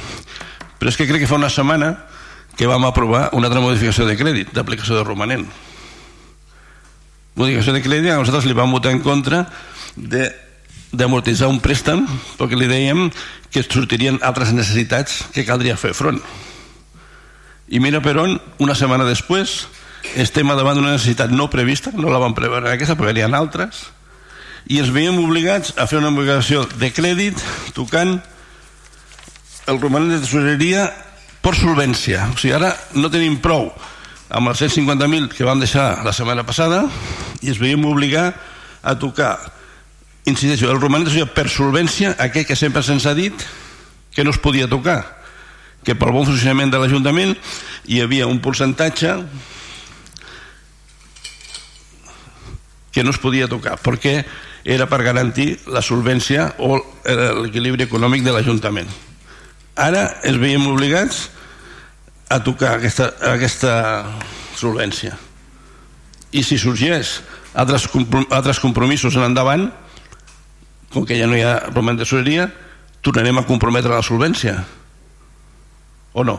Però 0.78 0.88
és 0.88 0.96
que 0.96 1.06
crec 1.08 1.25
que 1.25 1.30
fa 1.30 1.37
una 1.37 1.52
setmana 1.52 1.94
que 2.56 2.66
vam 2.66 2.88
aprovar 2.88 3.28
una 3.37 3.50
altra 3.50 3.60
modificació 3.62 4.08
de 4.08 4.16
crèdit, 4.18 4.54
d'aplicació 4.56 4.96
de 4.96 5.06
romanent 5.06 5.46
modificació 7.38 7.72
de 7.76 7.82
crèdit, 7.84 8.10
a 8.10 8.18
nosaltres 8.18 8.48
li 8.48 8.56
vam 8.56 8.75
votar 8.75 8.92
en 8.96 9.02
contra 9.04 9.46
de 9.94 10.26
d'amortitzar 10.88 11.50
un 11.52 11.60
préstec 11.60 12.00
perquè 12.38 12.56
li 12.56 12.66
dèiem 12.68 13.10
que 13.52 13.60
sortirien 13.60 14.16
altres 14.25 14.54
necessitats 14.56 15.18
que 15.34 15.44
caldria 15.44 15.76
fer 15.76 15.92
front 15.92 16.16
i 17.68 17.80
mira 17.84 18.00
per 18.00 18.14
on 18.22 18.38
una 18.64 18.76
setmana 18.78 19.04
després 19.04 19.66
estem 20.17 20.49
davant 20.49 20.78
d'una 20.78 20.95
necessitat 20.95 21.31
no 21.31 21.50
prevista 21.50 21.93
no 21.95 22.11
la 22.11 22.21
vam 22.23 22.35
preveure 22.37 22.71
aquesta 22.73 22.97
perquè 22.99 23.19
hi 23.19 23.26
ha 23.26 23.31
altres 23.38 23.87
i 24.69 24.81
ens 24.83 24.90
veiem 24.93 25.17
obligats 25.23 25.73
a 25.76 25.87
fer 25.88 26.00
una 26.00 26.12
obligació 26.12 26.64
de 26.76 26.90
crèdit 26.93 27.40
tocant 27.76 28.19
el 29.69 29.81
romanent 29.81 30.14
de 30.14 30.23
tesoreria 30.25 30.88
per 31.45 31.55
solvència. 31.57 32.26
O 32.33 32.37
sigui 32.40 32.55
ara 32.57 32.73
no 32.97 33.11
tenim 33.12 33.38
prou 33.45 33.71
amb 34.28 34.50
els 34.50 34.61
150.000 34.61 35.31
que 35.33 35.47
vam 35.49 35.61
deixar 35.61 36.02
la 36.05 36.12
setmana 36.12 36.45
passada 36.45 36.83
i 37.40 37.52
es 37.52 37.61
veiem 37.61 37.85
obligar 37.88 38.33
a 38.83 38.95
tocar 39.00 39.38
insisteixo, 40.28 40.69
el 40.69 40.81
romanent 40.81 41.33
per 41.33 41.49
solvència 41.49 42.14
aquell 42.21 42.45
que 42.45 42.57
sempre 42.57 42.83
se'ns 42.85 43.07
ha 43.09 43.14
dit 43.17 43.33
que 44.12 44.25
no 44.25 44.35
es 44.35 44.40
podia 44.40 44.69
tocar 44.69 45.00
que 45.85 45.95
pel 45.97 46.12
bon 46.12 46.26
funcionament 46.28 46.73
de 46.73 46.81
l'Ajuntament 46.81 47.33
hi 47.88 48.02
havia 48.05 48.28
un 48.28 48.40
percentatge 48.45 49.14
que 52.92 53.04
no 53.04 53.12
es 53.12 53.21
podia 53.21 53.49
tocar 53.49 53.76
perquè 53.83 54.23
era 54.68 54.88
per 54.90 55.02
garantir 55.07 55.59
la 55.73 55.83
solvència 55.85 56.52
o 56.59 56.76
l'equilibri 57.42 57.87
econòmic 57.87 58.25
de 58.25 58.35
l'Ajuntament. 58.35 58.88
Ara 59.78 60.21
ens 60.26 60.40
veiem 60.40 60.66
obligats 60.68 61.28
a 62.28 62.40
tocar 62.45 62.75
aquesta, 62.76 63.12
aquesta 63.30 63.73
solvència. 64.59 65.14
I 66.35 66.42
si 66.45 66.59
sorgeix 66.61 67.21
altres, 67.54 67.87
altres 68.35 68.61
compromisos 68.61 69.16
en 69.16 69.25
endavant 69.30 69.68
com 70.92 71.07
que 71.09 71.16
ja 71.16 71.28
no 71.28 71.37
hi 71.37 71.45
ha 71.45 71.71
roman 71.71 71.97
de 71.97 72.07
soleria 72.09 72.49
tornarem 73.04 73.40
a 73.40 73.47
comprometre 73.49 73.95
la 73.95 74.04
solvència. 74.04 74.59
O 76.12 76.25
no? 76.25 76.38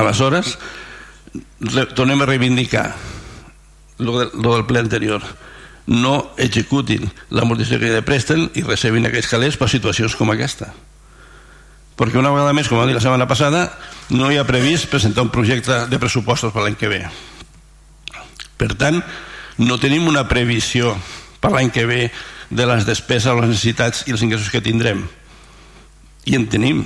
Aleshores 0.00 0.56
tornem 1.94 2.22
a 2.22 2.28
reivindicar 2.28 2.90
lo, 4.02 4.18
de, 4.20 4.30
lo 4.34 4.56
del 4.56 4.66
ple 4.68 4.82
anterior 4.82 5.24
no 5.86 6.32
executin 6.38 7.08
l'amortització 7.34 7.80
que 7.82 7.90
ja 7.94 8.06
presten 8.06 8.48
i 8.54 8.62
recebin 8.66 9.08
aquests 9.08 9.30
calés 9.32 9.58
per 9.58 9.70
situacions 9.72 10.14
com 10.18 10.30
aquesta 10.30 10.70
perquè 11.98 12.18
una 12.18 12.32
vegada 12.32 12.54
més, 12.56 12.68
com 12.68 12.80
vam 12.80 12.88
dir 12.88 12.96
la 12.96 13.02
setmana 13.04 13.28
passada, 13.30 13.66
no 14.10 14.30
hi 14.32 14.38
ha 14.40 14.48
previst 14.48 14.88
presentar 14.90 15.22
un 15.26 15.30
projecte 15.30 15.84
de 15.90 16.00
pressupostos 16.02 16.50
per 16.54 16.64
l'any 16.64 16.74
que 16.78 16.90
ve. 16.90 17.02
Per 18.58 18.72
tant, 18.80 18.98
no 19.62 19.78
tenim 19.78 20.08
una 20.10 20.24
previsió 20.28 20.96
per 21.42 21.52
l'any 21.52 21.70
que 21.74 21.86
ve 21.86 22.00
de 22.50 22.66
les 22.68 22.86
despeses, 22.88 23.32
les 23.36 23.52
necessitats 23.52 24.06
i 24.08 24.16
els 24.16 24.24
ingressos 24.24 24.50
que 24.50 24.64
tindrem. 24.64 25.04
I 26.26 26.36
en 26.38 26.48
tenim. 26.50 26.84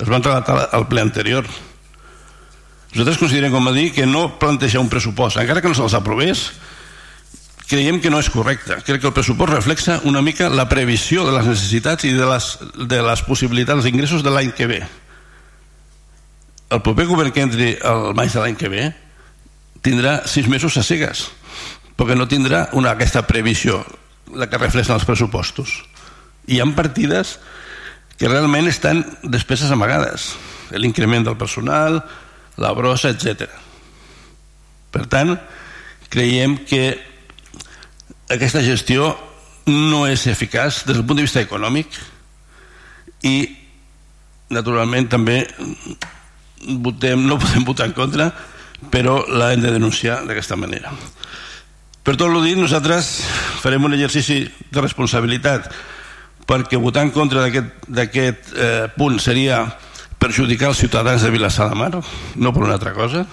Es 0.00 0.08
van 0.08 0.24
relatar 0.24 0.68
al 0.72 0.86
ple 0.88 1.04
anterior. 1.04 1.48
Nosaltres 2.90 3.20
considerem, 3.22 3.52
com 3.54 3.68
a 3.68 3.72
dir, 3.72 3.92
que 3.94 4.06
no 4.06 4.38
plantejar 4.40 4.82
un 4.82 4.90
pressupost, 4.90 5.38
encara 5.38 5.62
que 5.62 5.70
no 5.70 5.76
se'ls 5.78 5.94
aprovés, 5.94 6.48
creiem 7.70 8.00
que 8.02 8.10
no 8.10 8.18
és 8.18 8.30
correcte. 8.34 8.80
Crec 8.82 8.98
que 8.98 9.06
el 9.06 9.14
pressupost 9.14 9.52
reflexa 9.52 10.00
una 10.10 10.22
mica 10.26 10.48
la 10.50 10.66
previsió 10.68 11.22
de 11.26 11.36
les 11.36 11.46
necessitats 11.46 12.08
i 12.08 12.10
de 12.16 12.26
les, 12.26 12.48
de 12.90 12.98
les 13.06 13.22
possibilitats 13.22 13.86
d'ingressos 13.86 14.24
de 14.26 14.32
l'any 14.34 14.50
que 14.58 14.66
ve. 14.66 14.80
El 16.70 16.82
proper 16.82 17.06
govern 17.06 17.30
que 17.34 17.44
entri 17.46 17.70
el 17.78 18.10
maig 18.18 18.34
de 18.34 18.42
l'any 18.42 18.58
que 18.58 18.70
ve 18.70 18.88
tindrà 19.86 20.20
sis 20.26 20.50
mesos 20.50 20.76
a 20.76 20.82
cegues, 20.86 21.28
perquè 21.94 22.18
no 22.18 22.26
tindrà 22.30 22.66
una, 22.78 22.96
aquesta 22.96 23.22
previsió, 23.26 23.84
la 24.34 24.50
que 24.50 24.58
reflexen 24.58 24.98
els 24.98 25.06
pressupostos. 25.06 25.78
Hi 26.50 26.58
ha 26.58 26.66
partides 26.74 27.38
que 28.18 28.28
realment 28.28 28.66
estan 28.68 29.04
despeses 29.22 29.70
amagades. 29.70 30.34
L'increment 30.74 31.24
del 31.24 31.38
personal, 31.38 32.02
la 32.60 32.72
brossa, 32.76 33.10
etc. 33.10 33.48
Per 34.92 35.06
tant, 35.10 35.34
creiem 36.10 36.58
que 36.68 36.84
aquesta 38.30 38.62
gestió 38.62 39.14
no 39.70 40.04
és 40.08 40.26
eficaç 40.30 40.84
des 40.86 40.96
del 40.96 41.06
punt 41.06 41.20
de 41.20 41.26
vista 41.26 41.42
econòmic 41.42 41.94
i 43.26 43.36
naturalment 44.50 45.08
també 45.10 45.42
votem, 46.82 47.26
no 47.26 47.38
podem 47.42 47.66
votar 47.66 47.88
en 47.90 47.96
contra 47.96 48.30
però 48.90 49.20
l'hem 49.28 49.60
de 49.62 49.74
denunciar 49.76 50.22
d'aquesta 50.26 50.58
manera 50.58 50.92
per 52.02 52.16
tot 52.16 52.30
el 52.30 52.42
dit 52.46 52.58
nosaltres 52.58 53.12
farem 53.62 53.84
un 53.86 53.94
exercici 53.94 54.42
de 54.46 54.82
responsabilitat 54.82 55.68
perquè 56.48 56.80
votar 56.82 57.04
en 57.06 57.12
contra 57.14 57.44
d'aquest 57.46 58.54
eh, 58.56 58.88
punt 58.96 59.20
seria 59.22 59.62
perjudicar 60.20 60.70
els 60.70 60.80
ciutadans 60.82 61.22
de 61.24 61.30
Vilassar 61.32 61.70
de 61.70 61.78
Mar 61.78 61.90
no 61.96 62.52
per 62.52 62.62
una 62.66 62.76
altra 62.76 62.92
cosa 62.94 63.24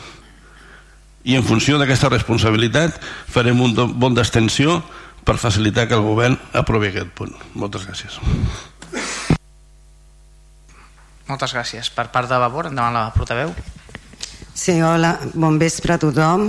i 1.28 1.36
en 1.36 1.44
funció 1.44 1.76
d'aquesta 1.78 2.10
responsabilitat 2.14 3.02
farem 3.28 3.60
un 3.62 3.76
bon 4.00 4.16
d'extensió 4.16 4.80
per 5.28 5.36
facilitar 5.42 5.90
que 5.90 5.98
el 5.98 6.06
govern 6.06 6.38
aprovi 6.56 6.88
aquest 6.88 7.12
punt. 7.12 7.34
Moltes 7.60 7.84
gràcies. 7.84 8.16
Moltes 11.28 11.52
gràcies. 11.52 11.90
Per 11.92 12.08
part 12.14 12.32
de 12.32 12.40
Vavor, 12.40 12.70
endavant 12.72 12.96
la 12.96 13.10
portaveu. 13.12 13.52
Sí, 14.58 14.78
hola, 14.82 15.18
bon 15.36 15.60
vespre 15.60 15.98
a 15.98 16.00
tothom. 16.00 16.48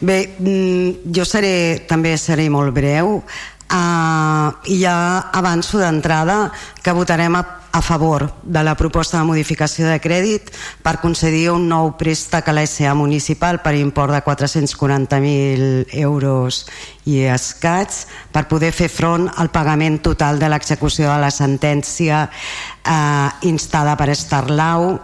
Bé, 0.00 0.18
mm, 0.38 1.14
jo 1.14 1.24
seré, 1.24 1.86
també 1.86 2.16
seré 2.18 2.50
molt 2.50 2.74
breu. 2.74 3.22
Uh, 3.70 4.50
I 4.66 4.80
ja 4.82 5.30
avanço 5.30 5.78
d'entrada 5.78 6.50
que 6.82 6.92
votarem 6.92 7.36
a, 7.38 7.44
a 7.72 7.82
favor 7.82 8.34
de 8.42 8.64
la 8.64 8.74
proposta 8.74 9.18
de 9.18 9.24
modificació 9.24 9.86
de 9.86 10.00
crèdit 10.02 10.50
per 10.82 11.00
concedir 11.02 11.50
un 11.52 11.68
nou 11.70 11.92
préstec 11.98 12.48
a 12.48 12.52
la 12.56 12.66
SA 12.66 12.94
municipal 12.98 13.60
per 13.62 13.74
import 13.78 14.12
de 14.14 14.22
440.000 14.24 15.86
euros 16.02 16.66
i 17.06 17.20
escats 17.30 18.06
per 18.32 18.48
poder 18.50 18.72
fer 18.74 18.88
front 18.90 19.30
al 19.36 19.50
pagament 19.54 20.02
total 20.02 20.38
de 20.38 20.48
l'execució 20.50 21.12
de 21.12 21.18
la 21.22 21.30
sentència 21.30 22.26
eh, 22.26 23.28
instada 23.46 23.96
per 23.96 24.10
Estarlau 24.10 24.98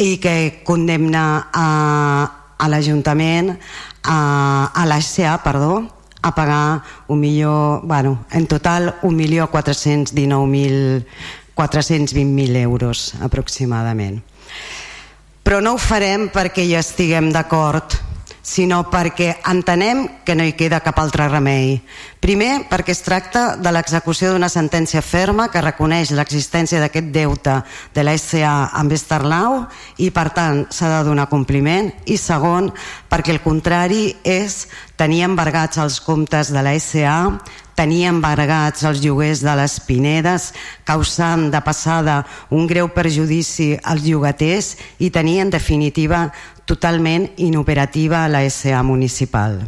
i 0.00 0.16
que 0.20 0.62
condemna 0.64 1.48
a, 1.52 1.68
a 2.56 2.68
l'Ajuntament 2.68 3.58
a, 4.06 4.70
a 4.72 4.86
la 4.86 5.02
SA, 5.02 5.42
perdó, 5.44 5.90
a 6.22 6.34
pagar 6.34 6.82
un 7.08 7.20
milió, 7.20 7.82
bueno, 7.84 8.24
en 8.30 8.46
total 8.46 8.94
1.419.420.000 9.02 10.64
euros 10.64 11.04
aproximadament. 13.24 14.20
Però 15.46 15.62
no 15.62 15.76
ho 15.76 15.80
farem 15.80 16.28
perquè 16.34 16.66
hi 16.66 16.74
estiguem 16.76 17.32
d'acord 17.32 17.96
sinó 18.46 18.84
perquè 18.86 19.40
entenem 19.50 20.04
que 20.24 20.36
no 20.38 20.44
hi 20.46 20.52
queda 20.54 20.78
cap 20.80 21.00
altre 21.02 21.26
remei. 21.26 21.80
Primer, 22.22 22.68
perquè 22.70 22.94
es 22.94 23.02
tracta 23.02 23.56
de 23.58 23.72
l'execució 23.74 24.30
d'una 24.30 24.48
sentència 24.48 25.02
ferma 25.02 25.48
que 25.50 25.64
reconeix 25.64 26.12
l'existència 26.14 26.78
d'aquest 26.78 27.10
deute 27.10 27.56
de 27.94 28.06
la 28.06 28.14
SA 28.14 28.54
amb 28.78 28.94
Esterlau 28.94 29.64
i, 29.98 30.12
per 30.14 30.28
tant, 30.30 30.62
s'ha 30.70 30.92
de 30.94 31.02
donar 31.10 31.26
compliment. 31.26 31.90
I 32.06 32.16
segon, 32.22 32.70
perquè 33.10 33.34
el 33.34 33.42
contrari 33.42 34.14
és 34.22 34.68
tenir 34.94 35.24
embargats 35.26 35.82
els 35.82 35.98
comptes 36.06 36.54
de 36.54 36.62
la 36.62 36.78
SA, 36.78 37.18
tenir 37.76 38.06
embargats 38.08 38.84
els 38.88 39.02
lloguers 39.04 39.42
de 39.44 39.54
les 39.60 39.78
Pinedes, 39.86 40.50
causant 40.88 41.50
de 41.52 41.60
passada 41.62 42.22
un 42.50 42.66
greu 42.66 42.88
perjudici 42.88 43.74
als 43.84 44.06
llogaters 44.06 44.74
i 44.98 45.12
tenir, 45.12 45.42
en 45.44 45.52
definitiva, 45.52 46.26
totalment 46.66 47.28
inoperativa 47.36 48.26
la 48.32 48.42
SA 48.50 48.82
municipal. 48.82 49.60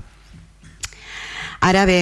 Ara 1.61 1.85
bé, 1.87 2.01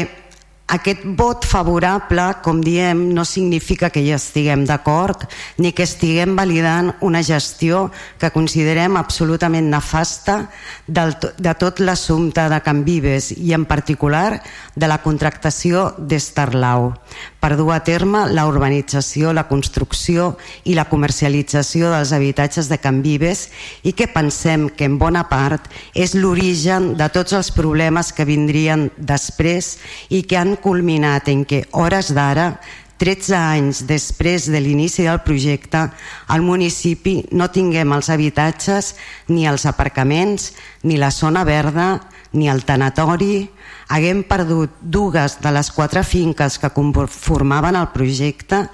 aquest 0.67 1.05
vot 1.15 1.45
favorable, 1.47 2.25
com 2.43 2.59
diem, 2.63 3.05
no 3.15 3.25
significa 3.25 3.91
que 3.95 4.03
hi 4.03 4.11
estiguem 4.17 4.65
d'acord 4.67 5.23
ni 5.63 5.71
que 5.71 5.87
estiguem 5.87 6.35
validant 6.35 6.91
una 7.07 7.23
gestió 7.23 7.85
que 8.19 8.33
considerem 8.35 8.99
absolutament 8.99 9.71
nefasta 9.71 10.41
del, 10.87 11.15
de 11.39 11.55
tot 11.55 11.79
l'assumpte 11.79 12.49
de 12.51 12.61
Can 12.67 12.83
Vives 12.87 13.31
i 13.37 13.55
en 13.55 13.67
particular 13.71 14.43
de 14.75 14.91
la 14.91 14.99
contractació 15.07 15.93
d'Estarlau 15.99 16.91
per 17.47 17.55
dur 17.55 17.71
a 17.71 17.85
terme 17.87 18.25
la 18.35 18.43
urbanització, 18.51 19.31
la 19.31 19.45
construcció 19.47 20.33
i 20.67 20.73
la 20.75 20.89
comercialització 20.91 21.93
dels 21.93 22.11
habitatges 22.11 22.67
de 22.67 22.81
Can 22.83 23.05
Vives 23.05 23.45
i 23.87 23.93
que 23.95 24.09
pensem 24.11 24.65
que 24.75 24.89
en 24.91 24.97
bona 24.99 25.23
part 25.31 25.69
és 25.95 26.17
l'origen 26.19 26.97
de 26.99 27.07
tots 27.15 27.37
els 27.39 27.53
problemes 27.55 28.11
que 28.11 28.27
vindrien 28.27 28.89
després 28.99 29.77
i 30.11 30.25
que 30.27 30.41
han 30.41 30.57
culminat 30.59 31.31
en 31.31 31.45
que, 31.47 31.63
hores 31.71 32.11
d'ara, 32.19 32.57
13 32.99 33.39
anys 33.39 33.85
després 33.87 34.51
de 34.51 34.59
l'inici 34.65 35.07
del 35.07 35.23
projecte, 35.23 35.85
al 36.27 36.43
municipi 36.43 37.21
no 37.31 37.47
tinguem 37.55 37.95
els 37.95 38.11
habitatges, 38.11 38.97
ni 39.31 39.47
els 39.47 39.71
aparcaments, 39.71 40.51
ni 40.83 40.99
la 40.99 41.13
zona 41.15 41.47
verda, 41.47 42.01
ni 42.33 42.51
el 42.51 42.65
tanatori, 42.67 43.47
haguem 43.89 44.23
perdut 44.27 44.73
dues 44.81 45.37
de 45.43 45.53
les 45.55 45.71
quatre 45.71 46.03
finques 46.05 46.59
que 46.59 46.71
conformaven 46.75 47.79
el 47.79 47.89
projecte 47.95 48.65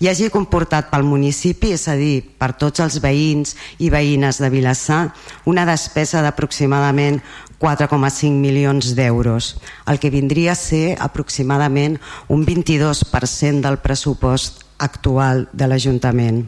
i 0.00 0.10
hagi 0.10 0.28
comportat 0.32 0.90
pel 0.92 1.06
municipi, 1.08 1.72
és 1.72 1.88
a 1.88 1.96
dir, 1.96 2.20
per 2.38 2.52
tots 2.60 2.84
els 2.84 3.00
veïns 3.04 3.56
i 3.80 3.88
veïnes 3.90 4.40
de 4.42 4.50
Vilassar, 4.52 5.08
una 5.48 5.64
despesa 5.68 6.22
d'aproximadament 6.22 7.22
4,5 7.58 8.30
milions 8.38 8.94
d'euros, 8.94 9.56
el 9.86 9.98
que 9.98 10.12
vindria 10.14 10.52
a 10.52 10.60
ser 10.60 10.96
aproximadament 11.00 11.98
un 12.28 12.44
22% 12.46 13.64
del 13.64 13.80
pressupost 13.82 14.62
actual 14.78 15.48
de 15.52 15.66
l'Ajuntament. 15.66 16.44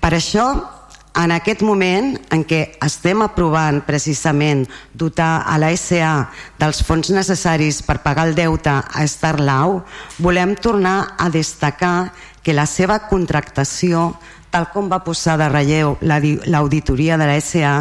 Per 0.00 0.14
això, 0.16 0.79
en 1.14 1.32
aquest 1.34 1.62
moment 1.66 2.12
en 2.30 2.44
què 2.46 2.60
estem 2.84 3.22
aprovant 3.24 3.80
precisament 3.86 4.62
dotar 4.94 5.42
a 5.42 5.56
la 5.58 5.70
SA 5.74 6.30
dels 6.60 6.82
fons 6.86 7.10
necessaris 7.10 7.80
per 7.82 7.98
pagar 8.04 8.28
el 8.28 8.36
deute 8.38 8.70
a 8.70 9.06
Starlau, 9.10 9.80
volem 10.22 10.54
tornar 10.54 11.16
a 11.18 11.28
destacar 11.30 12.12
que 12.42 12.54
la 12.54 12.66
seva 12.66 13.00
contractació, 13.10 14.14
tal 14.50 14.70
com 14.72 14.88
va 14.90 15.02
posar 15.04 15.36
de 15.38 15.48
relleu 15.50 15.96
l'auditoria 16.00 17.18
de 17.18 17.26
la 17.26 17.38
SA, 17.42 17.74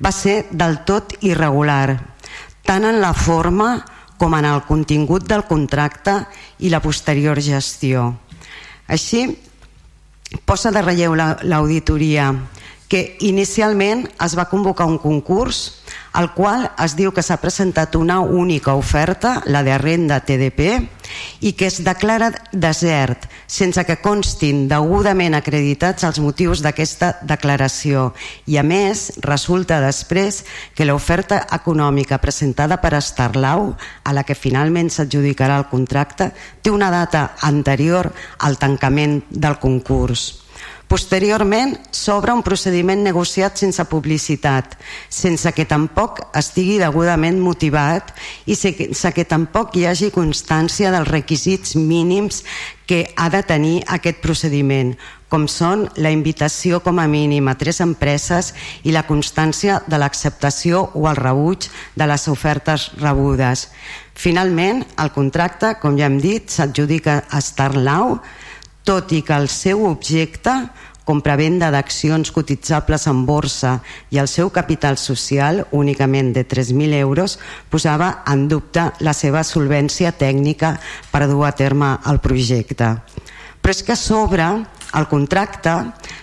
va 0.00 0.12
ser 0.12 0.46
del 0.50 0.82
tot 0.84 1.16
irregular, 1.24 1.96
tant 2.62 2.84
en 2.84 3.00
la 3.00 3.14
forma 3.16 3.80
com 4.16 4.36
en 4.36 4.46
el 4.48 4.62
contingut 4.68 5.26
del 5.28 5.44
contracte 5.48 6.22
i 6.64 6.70
la 6.72 6.80
posterior 6.80 7.40
gestió. 7.40 8.14
Així, 8.88 9.26
posa 10.44 10.70
de 10.72 10.82
relleu 10.82 11.16
l'auditoria 11.16 12.30
que 12.88 13.16
inicialment 13.20 14.06
es 14.22 14.36
va 14.38 14.48
convocar 14.50 14.86
un 14.86 14.98
concurs 15.02 15.82
al 16.16 16.32
qual 16.32 16.70
es 16.80 16.94
diu 16.96 17.10
que 17.12 17.20
s'ha 17.20 17.36
presentat 17.42 17.96
una 17.98 18.20
única 18.20 18.72
oferta, 18.74 19.42
la 19.44 19.60
de 19.62 19.76
renda 19.76 20.22
TDP, 20.24 20.86
i 21.44 21.52
que 21.52 21.66
es 21.68 21.82
declara 21.84 22.30
desert, 22.52 23.26
sense 23.46 23.84
que 23.84 23.98
constin 24.00 24.64
degudament 24.70 25.36
acreditats 25.36 26.06
els 26.08 26.20
motius 26.24 26.62
d'aquesta 26.64 27.18
declaració. 27.20 28.14
I 28.48 28.56
a 28.56 28.64
més, 28.64 29.10
resulta 29.28 29.82
després 29.84 30.44
que 30.74 30.88
l'oferta 30.88 31.42
econòmica 31.52 32.16
presentada 32.24 32.80
per 32.80 32.94
Estarlau, 32.96 33.74
a 33.76 34.16
la 34.16 34.24
que 34.24 34.38
finalment 34.38 34.88
s'adjudicarà 34.88 35.60
el 35.60 35.68
contracte, 35.68 36.32
té 36.62 36.72
una 36.72 36.90
data 36.90 37.34
anterior 37.44 38.08
al 38.40 38.56
tancament 38.56 39.20
del 39.28 39.60
concurs. 39.60 40.45
Posteriorment, 40.86 41.72
s'obre 41.90 42.30
un 42.30 42.44
procediment 42.46 43.00
negociat 43.02 43.58
sense 43.58 43.82
publicitat, 43.90 44.76
sense 45.10 45.50
que 45.50 45.64
tampoc 45.66 46.20
estigui 46.38 46.76
degudament 46.78 47.40
motivat 47.42 48.12
i 48.46 48.54
sense 48.54 49.10
que 49.10 49.24
tampoc 49.26 49.74
hi 49.74 49.82
hagi 49.90 50.12
constància 50.14 50.92
dels 50.94 51.10
requisits 51.10 51.74
mínims 51.74 52.44
que 52.86 53.02
ha 53.18 53.26
de 53.34 53.42
tenir 53.42 53.80
aquest 53.98 54.22
procediment, 54.22 54.94
com 55.26 55.48
són 55.50 55.88
la 55.98 56.14
invitació 56.14 56.78
com 56.78 57.02
a 57.02 57.10
mínim 57.10 57.50
a 57.50 57.58
tres 57.58 57.82
empreses 57.82 58.54
i 58.86 58.94
la 58.94 59.02
constància 59.10 59.82
de 59.90 59.98
l'acceptació 59.98 60.86
o 60.94 61.08
el 61.10 61.18
rebuig 61.18 61.66
de 61.98 62.06
les 62.06 62.30
ofertes 62.30 62.92
rebudes. 63.02 63.72
Finalment, 64.14 64.86
el 65.02 65.10
contracte, 65.10 65.74
com 65.82 65.98
ja 65.98 66.06
hem 66.06 66.22
dit, 66.22 66.46
s'adjudica 66.46 67.24
a 67.26 67.42
Starlau, 67.42 68.20
tot 68.86 69.10
i 69.12 69.24
que 69.26 69.34
el 69.34 69.50
seu 69.50 69.82
objecte 69.88 70.52
compravenda 71.06 71.70
d'accions 71.70 72.32
cotitzables 72.34 73.06
en 73.10 73.24
borsa 73.26 73.76
i 74.10 74.18
el 74.18 74.26
seu 74.30 74.50
capital 74.54 74.98
social, 74.98 75.64
únicament 75.70 76.32
de 76.34 76.42
3.000 76.46 76.98
euros, 76.98 77.38
posava 77.70 78.24
en 78.26 78.48
dubte 78.50 78.88
la 79.06 79.14
seva 79.14 79.44
solvència 79.46 80.10
tècnica 80.18 80.74
per 81.12 81.26
dur 81.30 81.44
a 81.46 81.54
terme 81.54 81.92
el 82.10 82.18
projecte. 82.22 82.96
Però 83.62 83.74
és 83.74 83.82
que 83.86 83.94
a 83.94 83.98
sobre 83.98 84.46
el 84.94 85.06
contracte 85.10 85.74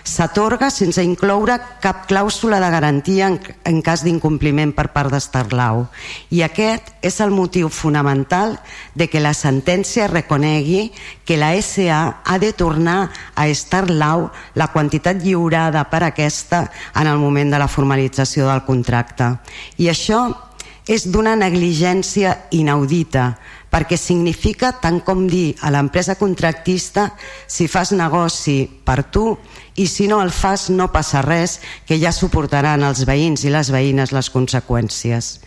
s'atorga 0.04 0.68
sense 0.68 1.02
incloure 1.02 1.56
cap 1.80 2.04
clàusula 2.06 2.60
de 2.60 2.68
garantia 2.70 3.30
en, 3.32 3.38
en 3.64 3.80
cas 3.82 4.04
d'incompliment 4.04 4.74
per 4.76 4.90
part 4.92 5.10
d'Estarlau. 5.10 5.86
I 6.28 6.44
aquest 6.44 6.92
és 7.00 7.16
el 7.24 7.32
motiu 7.32 7.70
fonamental 7.72 8.58
de 8.94 9.08
que 9.08 9.22
la 9.24 9.32
sentència 9.34 10.10
reconegui 10.12 10.90
que 11.24 11.40
la 11.40 11.54
SA 11.64 12.20
ha 12.22 12.38
de 12.38 12.52
tornar 12.52 13.10
a 13.34 13.48
Estarlau 13.48 14.28
la 14.54 14.68
quantitat 14.76 15.24
lliurada 15.24 15.88
per 15.88 16.04
aquesta 16.04 16.66
en 16.94 17.08
el 17.08 17.18
moment 17.18 17.50
de 17.50 17.58
la 17.58 17.68
formalització 17.68 18.50
del 18.50 18.64
contracte. 18.68 19.32
I 19.80 19.88
això 19.88 20.28
és 20.84 21.06
d'una 21.08 21.32
negligència 21.32 22.36
inaudita, 22.52 23.32
perquè 23.72 23.96
significa 23.98 24.70
tant 24.78 25.00
com 25.02 25.24
dir 25.26 25.56
a 25.64 25.72
l'empresa 25.72 26.14
contractista 26.20 27.08
si 27.48 27.66
fas 27.66 27.90
negoci 27.96 28.68
per 28.84 29.02
tu 29.10 29.32
i 29.76 29.86
si 29.90 30.06
no 30.08 30.20
el 30.22 30.30
fas 30.30 30.68
no 30.70 30.90
passa 30.92 31.22
res 31.24 31.58
que 31.86 31.98
ja 31.98 32.12
suportaran 32.14 32.84
els 32.86 33.04
veïns 33.08 33.44
i 33.44 33.52
les 33.52 33.72
veïnes 33.74 34.14
les 34.14 34.30
conseqüències. 34.30 35.38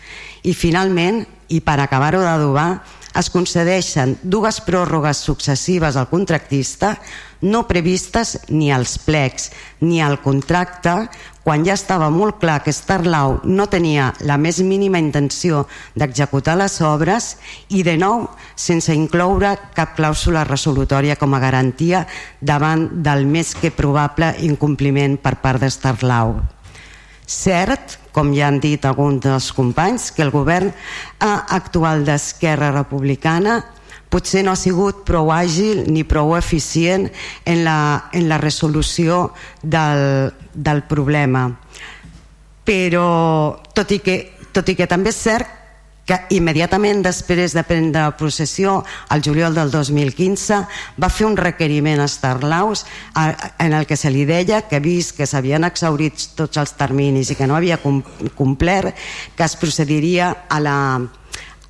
I 0.43 0.53
finalment, 0.53 1.23
i 1.47 1.61
per 1.63 1.79
acabar-ho 1.79 2.21
d'adobar, 2.23 2.69
es 3.17 3.31
concedeixen 3.33 4.17
dues 4.21 4.59
pròrrogues 4.61 5.23
successives 5.25 5.95
al 5.97 6.09
contractista 6.11 6.97
no 7.41 7.63
previstes 7.69 8.35
ni 8.49 8.69
als 8.73 8.97
plecs 9.01 9.49
ni 9.81 10.01
al 10.01 10.19
contracte 10.21 10.93
quan 11.45 11.63
ja 11.65 11.77
estava 11.77 12.09
molt 12.13 12.37
clar 12.41 12.59
que 12.65 12.73
Starlau 12.73 13.39
no 13.45 13.67
tenia 13.71 14.11
la 14.27 14.37
més 14.37 14.59
mínima 14.61 14.99
intenció 15.01 15.65
d'executar 15.95 16.57
les 16.59 16.77
obres 16.81 17.35
i 17.69 17.81
de 17.87 17.95
nou 17.97 18.27
sense 18.57 18.93
incloure 18.97 19.53
cap 19.77 19.93
clàusula 19.95 20.43
resolutòria 20.47 21.15
com 21.15 21.35
a 21.37 21.39
garantia 21.39 22.03
davant 22.41 22.87
del 23.05 23.27
més 23.29 23.53
que 23.55 23.71
probable 23.71 24.33
incompliment 24.43 25.19
per 25.21 25.37
part 25.43 25.61
de 25.61 25.69
Starlau. 25.71 26.39
Cert, 27.27 27.97
com 28.15 28.31
ja 28.33 28.47
han 28.47 28.61
dit 28.63 28.83
alguns 28.87 29.21
dels 29.25 29.51
companys, 29.53 30.09
que 30.15 30.23
el 30.23 30.31
govern 30.31 30.71
actual 31.19 32.05
d'Esquerra 32.07 32.71
Republicana 32.71 33.59
potser 34.09 34.45
no 34.45 34.53
ha 34.55 34.59
sigut 34.59 35.03
prou 35.05 35.33
àgil 35.35 35.83
ni 35.91 36.05
prou 36.07 36.33
eficient 36.37 37.09
en 37.45 37.63
la, 37.67 38.07
en 38.15 38.29
la 38.29 38.39
resolució 38.39 39.33
del, 39.61 40.31
del 40.53 40.83
problema. 40.87 41.49
Però, 42.67 43.07
tot 43.75 43.91
i, 43.91 43.99
que, 44.03 44.17
tot 44.55 44.71
i 44.71 44.75
que 44.79 44.87
també 44.87 45.11
és 45.11 45.19
cert 45.27 45.56
que 46.07 46.17
immediatament 46.31 47.03
després 47.03 47.51
de 47.53 47.63
prendre 47.67 48.05
possessió, 48.17 48.79
al 49.11 49.21
juliol 49.25 49.57
del 49.57 49.71
2015, 49.73 50.61
va 50.95 51.11
fer 51.11 51.27
un 51.27 51.35
requeriment 51.37 51.99
a 51.99 52.07
Starlaus 52.07 52.85
en 53.13 53.75
el 53.75 53.85
que 53.85 53.99
se 53.99 54.11
li 54.13 54.23
deia 54.25 54.63
que 54.69 54.79
vist 54.79 55.17
que 55.17 55.27
s'havien 55.27 55.67
exaurit 55.67 56.29
tots 56.39 56.63
els 56.63 56.73
terminis 56.79 57.31
i 57.31 57.35
que 57.35 57.47
no 57.47 57.57
havia 57.59 57.81
complert, 57.83 58.95
que 59.35 59.43
es 59.43 59.57
procediria 59.59 60.31
a 60.47 60.61
la, 60.63 60.77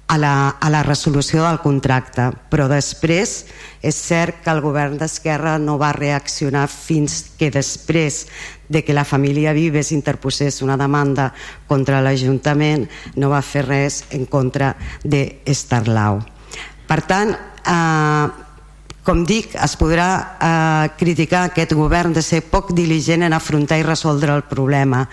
a 0.08 0.18
la, 0.18 0.50
a 0.50 0.70
la 0.72 0.84
resolució 0.84 1.44
del 1.44 1.60
contracte, 1.60 2.30
però 2.50 2.70
després 2.72 3.42
és 3.84 3.96
cert 3.96 4.40
que 4.44 4.54
el 4.54 4.64
govern 4.64 4.96
d'Esquerra 4.98 5.58
no 5.60 5.76
va 5.78 5.92
reaccionar 5.96 6.66
fins 6.72 7.20
que 7.38 7.52
després 7.52 8.26
de 8.70 8.84
que 8.84 8.96
la 8.96 9.06
família 9.06 9.54
Vives 9.54 9.92
interposés 9.92 10.62
una 10.64 10.80
demanda 10.80 11.34
contra 11.68 12.02
l'Ajuntament 12.02 12.88
no 13.16 13.32
va 13.36 13.44
fer 13.44 13.68
res 13.68 14.04
en 14.16 14.26
contra 14.32 14.74
d'Estarlau. 15.04 16.24
Per 16.88 17.02
tant, 17.04 17.36
eh, 17.68 18.28
com 19.08 19.22
dic, 19.24 19.54
es 19.56 19.76
podrà 19.80 20.08
eh, 20.20 20.90
criticar 21.00 21.46
aquest 21.48 21.72
govern 21.80 22.12
de 22.16 22.24
ser 22.24 22.42
poc 22.44 22.74
diligent 22.76 23.24
en 23.24 23.36
afrontar 23.36 23.78
i 23.80 23.86
resoldre 23.88 24.34
el 24.36 24.44
problema, 24.50 25.06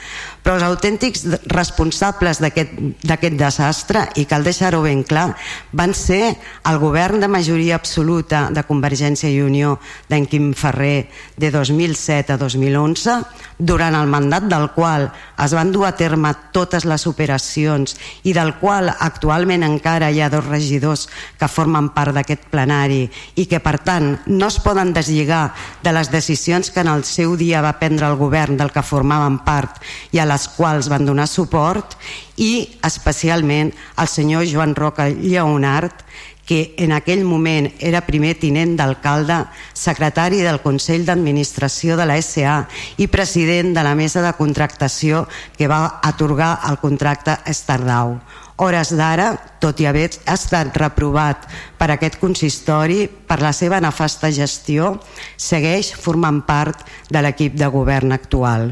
però 0.44 0.58
els 0.58 0.66
autèntics 0.66 1.24
responsables 1.48 2.42
d'aquest 2.44 3.36
desastre, 3.40 4.04
i 4.20 4.26
cal 4.28 4.44
deixar-ho 4.44 4.82
ben 4.84 5.00
clar, 5.08 5.30
van 5.72 5.94
ser 5.96 6.34
el 6.68 6.78
govern 6.82 7.22
de 7.24 7.30
majoria 7.32 7.78
absoluta 7.80 8.50
de 8.52 8.66
Convergència 8.68 9.32
i 9.32 9.40
Unió 9.40 9.78
d'en 10.10 10.28
Quim 10.28 10.52
Ferrer 10.52 11.08
de 11.40 11.50
2007 11.50 12.36
a 12.36 12.38
2011, 12.38 13.16
durant 13.58 13.94
el 13.96 14.10
mandat 14.10 14.44
del 14.50 14.68
qual 14.74 15.08
es 15.40 15.54
van 15.54 15.70
dur 15.72 15.86
a 15.86 15.94
terme 15.96 16.32
totes 16.52 16.84
les 16.84 17.06
operacions 17.06 17.94
i 18.26 18.34
del 18.34 18.54
qual 18.60 18.90
actualment 18.92 19.64
encara 19.66 20.10
hi 20.10 20.20
ha 20.20 20.30
dos 20.30 20.44
regidors 20.46 21.06
que 21.38 21.48
formen 21.48 21.90
part 21.94 22.14
d'aquest 22.14 22.48
plenari 22.50 23.04
i 23.40 23.46
que 23.50 23.62
per 23.62 23.78
tant 23.86 24.18
no 24.26 24.50
es 24.50 24.58
poden 24.62 24.92
deslligar 24.94 25.54
de 25.82 25.94
les 25.94 26.10
decisions 26.10 26.70
que 26.70 26.82
en 26.82 26.90
el 26.90 27.04
seu 27.08 27.36
dia 27.38 27.62
va 27.62 27.76
prendre 27.78 28.10
el 28.10 28.18
govern 28.18 28.58
del 28.58 28.72
que 28.74 28.82
formaven 28.82 29.40
part 29.46 29.80
i 30.12 30.18
a 30.18 30.26
les 30.34 30.46
quals 30.56 30.90
van 30.92 31.06
donar 31.06 31.28
suport 31.30 31.96
i 32.36 32.76
especialment 32.84 33.72
el 33.96 34.10
senyor 34.10 34.44
Joan 34.50 34.74
Roca 34.74 35.08
Lleonard 35.08 36.02
que 36.44 36.74
en 36.76 36.92
aquell 36.92 37.24
moment 37.24 37.70
era 37.80 38.04
primer 38.04 38.34
tinent 38.36 38.74
d'alcalde, 38.76 39.38
secretari 39.72 40.42
del 40.44 40.60
Consell 40.60 41.06
d'Administració 41.08 41.96
de 41.96 42.04
la 42.04 42.18
SA 42.20 42.66
i 43.00 43.08
president 43.08 43.72
de 43.72 43.84
la 43.86 43.94
mesa 43.96 44.20
de 44.20 44.34
contractació 44.36 45.24
que 45.56 45.70
va 45.72 46.00
atorgar 46.04 46.58
el 46.68 46.76
contracte 46.84 47.38
Estardau 47.48 48.18
hores 48.56 48.92
d'ara, 48.94 49.34
tot 49.58 49.80
i 49.82 49.88
haver 49.90 50.10
estat 50.30 50.76
reprovat 50.78 51.48
per 51.78 51.90
aquest 51.90 52.20
consistori 52.22 53.08
per 53.08 53.40
la 53.42 53.52
seva 53.56 53.80
nefasta 53.82 54.30
gestió, 54.30 54.94
segueix 55.36 55.94
formant 55.98 56.44
part 56.46 56.86
de 57.10 57.24
l'equip 57.24 57.58
de 57.58 57.66
govern 57.66 58.14
actual. 58.14 58.70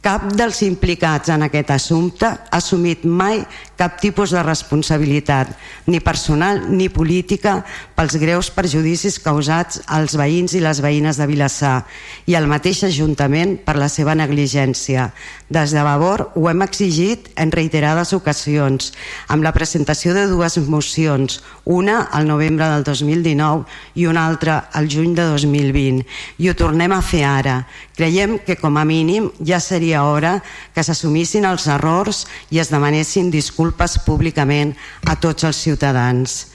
Cap 0.00 0.30
dels 0.32 0.62
implicats 0.64 1.28
en 1.28 1.42
aquest 1.44 1.74
assumpte 1.74 2.24
ha 2.24 2.56
assumit 2.56 3.02
mai 3.04 3.42
cap 3.76 3.98
tipus 4.00 4.32
de 4.32 4.40
responsabilitat, 4.44 5.50
ni 5.88 6.00
personal 6.04 6.62
ni 6.68 6.90
política, 6.92 7.62
pels 7.96 8.16
greus 8.20 8.48
perjudicis 8.52 9.18
causats 9.20 9.82
als 9.88 10.16
veïns 10.16 10.52
i 10.56 10.60
les 10.60 10.80
veïnes 10.80 11.16
de 11.20 11.26
Vilassar 11.28 11.82
i 12.28 12.36
al 12.36 12.48
mateix 12.48 12.82
Ajuntament 12.88 13.58
per 13.64 13.76
la 13.80 13.90
seva 13.92 14.14
negligència. 14.16 15.10
Des 15.52 15.72
de 15.76 15.84
Vavor 15.84 16.30
ho 16.32 16.48
hem 16.48 16.64
exigit 16.64 17.28
en 17.40 17.52
reiterades 17.52 18.14
ocasions, 18.16 18.92
amb 19.28 19.44
la 19.44 19.52
presentació 19.56 20.16
de 20.16 20.26
dues 20.32 20.56
mocions, 20.64 21.42
una 21.64 22.06
al 22.08 22.28
novembre 22.28 22.68
del 22.72 22.84
2019 22.88 23.68
i 24.00 24.08
una 24.08 24.26
altra 24.28 24.62
al 24.72 24.88
juny 24.92 25.12
de 25.16 25.28
2020, 25.28 26.04
i 26.40 26.48
ho 26.48 26.56
tornem 26.56 26.92
a 26.96 27.02
fer 27.04 27.24
ara. 27.28 27.62
Creiem 27.96 28.38
que 28.44 28.56
com 28.56 28.76
a 28.80 28.84
mínim 28.88 29.28
ja 29.44 29.60
seria 29.60 29.89
seria 29.90 30.04
hora 30.06 30.38
que 30.70 30.84
s'assumissin 30.86 31.42
els 31.48 31.66
errors 31.66 32.22
i 32.54 32.60
es 32.62 32.68
demanessin 32.70 33.30
disculpes 33.30 33.98
públicament 34.06 34.76
a 35.10 35.16
tots 35.18 35.42
els 35.44 35.58
ciutadans. 35.58 36.46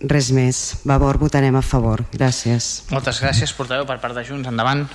Res 0.00 0.30
més. 0.32 0.80
Vavor, 0.88 1.18
votarem 1.20 1.54
a 1.56 1.62
favor. 1.62 2.06
Gràcies. 2.12 2.86
Moltes 2.88 3.20
gràcies, 3.20 3.52
portaveu, 3.52 3.84
per 3.84 3.98
part 4.00 4.16
de 4.16 4.24
Junts. 4.24 4.48
Endavant. 4.48 4.86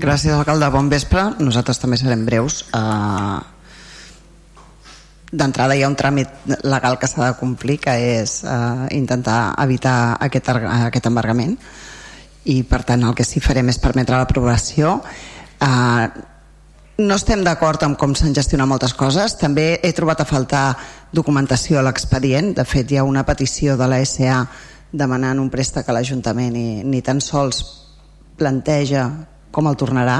Gràcies, 0.00 0.32
alcalde. 0.32 0.70
Bon 0.72 0.88
vespre. 0.88 1.34
Nosaltres 1.38 1.78
també 1.78 2.00
serem 2.00 2.24
breus. 2.24 2.64
Uh, 2.72 3.44
D'entrada 5.30 5.76
hi 5.76 5.84
ha 5.84 5.90
un 5.92 5.98
tràmit 6.00 6.32
legal 6.64 6.96
que 6.98 7.06
s'ha 7.06 7.28
de 7.28 7.36
complir, 7.38 7.76
que 7.78 7.92
és 8.22 8.40
uh, 8.42 8.88
intentar 8.90 9.52
evitar 9.62 10.16
aquest, 10.18 10.48
aquest 10.48 11.12
embargament 11.12 11.58
i 12.48 12.62
per 12.64 12.80
tant 12.88 13.04
el 13.04 13.12
que 13.14 13.26
sí 13.28 13.38
farem 13.44 13.68
és 13.68 13.78
permetre 13.78 14.16
l'aprovació 14.16 14.96
Uh, 15.60 16.08
no 17.00 17.16
estem 17.16 17.44
d'acord 17.44 17.82
amb 17.84 17.96
com 18.00 18.12
s'han 18.16 18.34
gestionat 18.36 18.68
moltes 18.68 18.92
coses. 18.96 19.36
També 19.40 19.78
he 19.82 19.92
trobat 19.96 20.20
a 20.20 20.28
faltar 20.28 20.64
documentació 21.12 21.80
a 21.80 21.84
l'expedient. 21.86 22.52
De 22.56 22.64
fet, 22.68 22.90
hi 22.90 23.00
ha 23.00 23.06
una 23.08 23.24
petició 23.28 23.76
de 23.80 23.88
la 23.88 24.02
SA 24.04 24.42
demanant 24.92 25.38
un 25.40 25.48
préstec 25.50 25.88
a 25.88 25.94
l'Ajuntament 25.94 26.56
i 26.58 26.68
ni 26.84 27.00
tan 27.06 27.22
sols 27.22 27.62
planteja 28.40 29.06
com 29.54 29.68
el 29.70 29.78
tornarà 29.78 30.18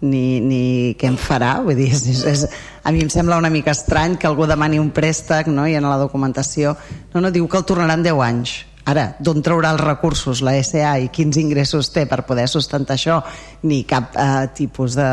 ni, 0.00 0.40
ni 0.40 0.62
què 0.98 1.10
en 1.10 1.18
farà 1.20 1.58
vull 1.64 1.76
dir, 1.76 1.90
és, 1.92 2.24
és, 2.24 2.44
a 2.84 2.92
mi 2.94 3.02
em 3.04 3.10
sembla 3.12 3.38
una 3.40 3.50
mica 3.52 3.74
estrany 3.74 4.16
que 4.16 4.28
algú 4.28 4.46
demani 4.48 4.80
un 4.80 4.90
préstec 4.94 5.50
no? 5.52 5.66
i 5.68 5.76
en 5.76 5.88
la 5.88 5.98
documentació 6.00 6.76
no, 7.12 7.20
no, 7.20 7.30
diu 7.30 7.48
que 7.48 7.60
el 7.60 7.66
tornarà 7.68 7.98
en 7.98 8.06
10 8.06 8.22
anys 8.26 8.54
Ara, 8.90 9.10
d'on 9.22 9.42
traurà 9.44 9.74
els 9.74 9.84
recursos 9.84 10.40
la 10.42 10.56
SA 10.64 10.96
i 11.04 11.10
quins 11.14 11.36
ingressos 11.38 11.92
té 11.94 12.06
per 12.10 12.24
poder 12.26 12.48
sustentar 12.50 12.96
això, 12.96 13.20
ni 13.68 13.84
cap 13.88 14.16
eh, 14.16 14.48
tipus 14.56 14.96
de, 14.98 15.10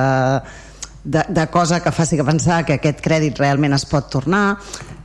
de, 1.03 1.23
de 1.29 1.47
cosa 1.53 1.79
que 1.83 1.91
faci 1.91 2.17
que 2.17 2.25
pensar 2.27 2.63
que 2.65 2.77
aquest 2.77 3.03
crèdit 3.03 3.39
realment 3.39 3.75
es 3.77 3.85
pot 3.87 4.09
tornar. 4.11 4.57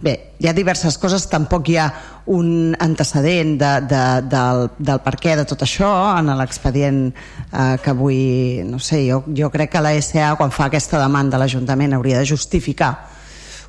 Bé, 0.03 0.15
hi 0.43 0.49
ha 0.51 0.55
diverses 0.57 0.97
coses, 0.99 1.29
tampoc 1.31 1.69
hi 1.71 1.77
ha 1.79 1.87
un 2.33 2.75
antecedent 2.81 3.55
de, 3.61 3.73
de, 3.91 4.03
del, 4.31 4.67
del 4.79 5.03
per 5.05 5.15
què 5.21 5.37
de 5.39 5.47
tot 5.47 5.63
això 5.63 5.93
en 6.17 6.33
l'expedient 6.39 7.05
eh, 7.13 7.77
que 7.83 7.95
avui, 7.95 8.21
no 8.67 8.81
sé, 8.83 9.05
jo, 9.07 9.23
jo 9.31 9.51
crec 9.55 9.77
que 9.77 9.85
la 9.85 9.95
SA 10.03 10.35
quan 10.41 10.55
fa 10.55 10.71
aquesta 10.71 11.03
demanda 11.03 11.39
a 11.39 11.45
l'Ajuntament 11.45 11.95
hauria 11.95 12.23
de 12.23 12.31
justificar 12.35 12.95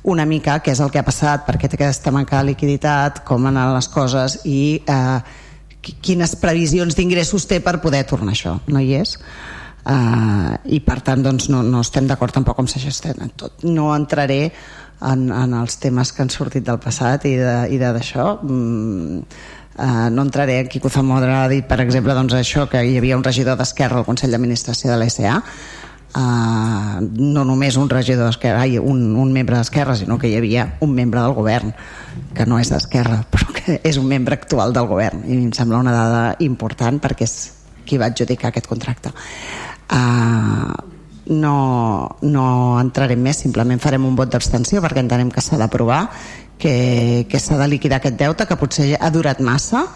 una 0.04 0.26
mica 0.28 0.58
què 0.60 0.74
és 0.74 0.82
el 0.84 0.92
que 0.92 1.00
ha 1.00 1.06
passat, 1.06 1.46
per 1.46 1.56
què 1.60 1.68
té 1.68 1.78
aquesta 1.78 2.12
manca 2.12 2.40
de 2.40 2.50
liquiditat, 2.50 3.22
com 3.24 3.46
han 3.48 3.56
anat 3.56 3.78
les 3.78 3.88
coses 3.88 4.38
i 4.44 4.60
eh, 4.84 5.18
quines 6.04 6.36
previsions 6.40 6.96
d'ingressos 6.96 7.48
té 7.48 7.60
per 7.64 7.78
poder 7.80 8.04
tornar 8.08 8.34
això. 8.36 8.58
No 8.68 8.80
hi 8.80 8.94
és? 9.00 9.16
Uh, 9.84 10.54
i 10.72 10.78
per 10.80 11.02
tant 11.04 11.20
doncs, 11.20 11.50
no, 11.52 11.60
no 11.60 11.82
estem 11.84 12.06
d'acord 12.08 12.32
tampoc 12.32 12.56
com 12.56 12.68
s'ha 12.68 12.80
tot. 13.36 13.64
No 13.64 13.90
entraré 13.94 14.46
en, 15.04 15.26
en 15.28 15.52
els 15.60 15.76
temes 15.76 16.12
que 16.12 16.22
han 16.24 16.32
sortit 16.32 16.64
del 16.64 16.80
passat 16.80 17.26
i 17.28 17.36
d'això. 17.36 18.40
Mm, 18.42 19.20
uh, 19.76 20.08
no 20.10 20.24
entraré, 20.24 20.60
en 20.60 20.68
Quico 20.68 20.88
Zamora 20.88 21.42
ha 21.44 21.48
dit, 21.48 21.66
per 21.68 21.80
exemple, 21.84 22.16
doncs, 22.16 22.32
això 22.32 22.68
que 22.68 22.80
hi 22.80 22.96
havia 22.96 23.16
un 23.16 23.24
regidor 23.24 23.58
d'Esquerra 23.60 24.00
al 24.00 24.08
Consell 24.08 24.32
d'Administració 24.32 24.92
de 24.92 24.96
l'SA, 24.96 25.42
Uh, 26.14 27.02
no 27.18 27.42
només 27.42 27.74
un 27.74 27.88
regidor 27.90 28.28
d'Esquerra, 28.28 28.68
un, 28.78 29.00
un 29.18 29.32
membre 29.34 29.58
d'Esquerra, 29.58 29.96
sinó 29.98 30.14
que 30.18 30.28
hi 30.30 30.36
havia 30.38 30.68
un 30.86 30.92
membre 30.94 31.18
del 31.18 31.34
govern 31.34 31.72
que 32.36 32.46
no 32.46 32.60
és 32.62 32.70
d'Esquerra, 32.70 33.24
però 33.34 33.50
que 33.56 33.80
és 33.82 33.98
un 33.98 34.06
membre 34.06 34.38
actual 34.38 34.74
del 34.76 34.86
govern 34.86 35.24
i 35.26 35.40
em 35.40 35.52
sembla 35.56 35.82
una 35.82 35.94
dada 35.96 36.24
important 36.46 37.00
perquè 37.02 37.26
és 37.26 37.36
qui 37.84 37.98
va 37.98 38.12
adjudicar 38.12 38.52
aquest 38.52 38.70
contracte. 38.70 39.10
Uh, 39.90 40.70
no, 41.34 41.56
no 42.22 42.46
entrarem 42.80 43.20
més, 43.20 43.42
simplement 43.42 43.82
farem 43.82 44.06
un 44.06 44.14
vot 44.16 44.30
d'abstenció 44.30 44.82
perquè 44.84 45.02
entenem 45.02 45.34
que 45.34 45.42
s'ha 45.42 45.58
d'aprovar, 45.60 46.04
que, 46.58 47.26
que 47.28 47.40
s'ha 47.40 47.58
de 47.58 47.68
liquidar 47.68 47.98
aquest 47.98 48.18
deute, 48.20 48.46
que 48.46 48.60
potser 48.60 48.92
ha 49.00 49.10
durat 49.10 49.42
massa, 49.42 49.86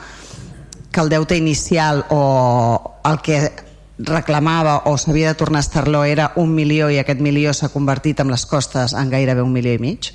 que 0.90 1.00
el 1.00 1.10
deute 1.12 1.36
inicial 1.36 2.04
o 2.10 2.98
el 3.06 3.22
que 3.22 3.67
reclamava 3.98 4.82
o 4.86 4.96
s'havia 4.96 5.32
de 5.32 5.38
tornar 5.38 5.58
a 5.58 5.66
estar-lo 5.66 6.04
era 6.04 6.32
un 6.36 6.54
milió 6.54 6.88
i 6.90 6.98
aquest 6.98 7.20
milió 7.20 7.52
s'ha 7.52 7.72
convertit 7.72 8.20
en 8.20 8.30
les 8.30 8.46
costes 8.46 8.94
en 8.94 9.10
gairebé 9.10 9.42
un 9.42 9.52
milió 9.52 9.74
i 9.74 9.82
mig. 9.82 10.12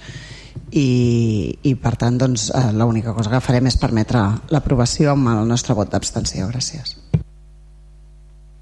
I, 0.74 1.58
i 1.70 1.76
per 1.78 1.94
tant 2.02 2.18
doncs, 2.18 2.48
eh, 2.50 2.72
l'única 2.74 3.14
cosa 3.14 3.30
que 3.30 3.42
farem 3.42 3.68
és 3.70 3.78
permetre 3.78 4.22
l'aprovació 4.50 5.12
amb 5.14 5.30
el 5.30 5.48
nostre 5.50 5.76
vot 5.78 5.92
d'abstenció. 5.92 6.48
Gràcies. 6.50 6.96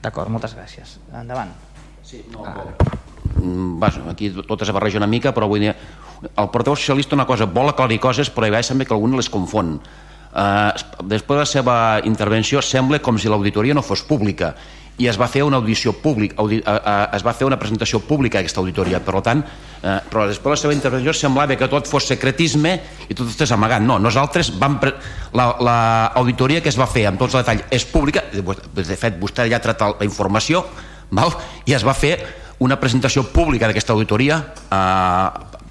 D'acord, 0.02 0.32
moltes 0.34 0.56
gràcies. 0.58 0.98
Endavant. 1.14 1.54
Sí, 2.04 2.24
no, 2.34 2.44
ah. 2.44 2.66
Vaja, 3.80 4.04
aquí 4.12 4.32
tot 4.34 4.62
es 4.62 4.72
barreja 4.74 5.00
una 5.00 5.08
mica 5.08 5.32
però 5.34 5.48
vull 5.48 5.64
dir, 5.64 5.72
el 6.30 6.50
portaveu 6.52 6.76
socialista 6.76 7.16
una 7.16 7.26
cosa 7.26 7.48
vol 7.48 7.72
aclarir 7.72 8.00
coses 8.02 8.30
però 8.30 8.50
hi 8.50 8.64
sembla 8.64 8.86
que 8.86 8.96
algú 8.98 9.08
les 9.16 9.30
confon. 9.30 9.78
Uh, 10.32 10.72
després 11.04 11.36
de 11.36 11.42
la 11.42 11.48
seva 11.48 11.76
intervenció 12.08 12.62
sembla 12.64 13.02
com 13.04 13.18
si 13.20 13.28
l'auditoria 13.28 13.76
no 13.76 13.84
fos 13.84 14.04
pública 14.08 14.54
i 15.02 15.08
es 15.10 15.18
va 15.18 15.28
fer 15.32 15.42
una 15.46 15.58
audició 15.58 15.94
pública, 15.98 16.38
audi, 16.42 16.60
es 16.62 17.24
va 17.26 17.34
fer 17.34 17.48
una 17.48 17.58
presentació 17.60 18.02
pública 18.06 18.40
aquesta 18.42 18.62
auditoria, 18.62 19.00
per 19.02 19.22
tant, 19.26 19.42
uh, 19.42 19.96
però 20.12 20.28
després 20.30 20.52
de 20.52 20.54
la 20.54 20.62
seva 20.62 20.76
intervenció 20.76 21.14
semblava 21.18 21.58
que 21.58 21.70
tot 21.72 21.90
fos 21.90 22.06
secretisme 22.12 22.76
i 23.08 23.18
tot 23.18 23.32
estàs 23.32 23.54
amagat. 23.56 23.82
No, 23.86 23.98
nosaltres 24.02 24.54
vam... 24.62 24.78
L'auditoria 25.32 26.60
la, 26.60 26.64
que 26.66 26.70
es 26.70 26.78
va 26.78 26.90
fer 26.92 27.08
amb 27.10 27.22
tots 27.22 27.34
els 27.34 27.46
detalls 27.46 27.74
és 27.74 27.88
pública, 27.90 28.24
de 28.32 28.98
fet 29.00 29.18
vostè 29.22 29.48
ja 29.50 29.58
ha 29.58 29.64
tratat 29.64 30.02
la 30.02 30.08
informació, 30.08 30.66
val? 31.10 31.34
i 31.66 31.74
es 31.78 31.86
va 31.88 31.96
fer 31.98 32.18
una 32.62 32.78
presentació 32.78 33.24
pública 33.34 33.70
d'aquesta 33.70 33.96
auditoria 33.96 34.38
a, 34.70 34.82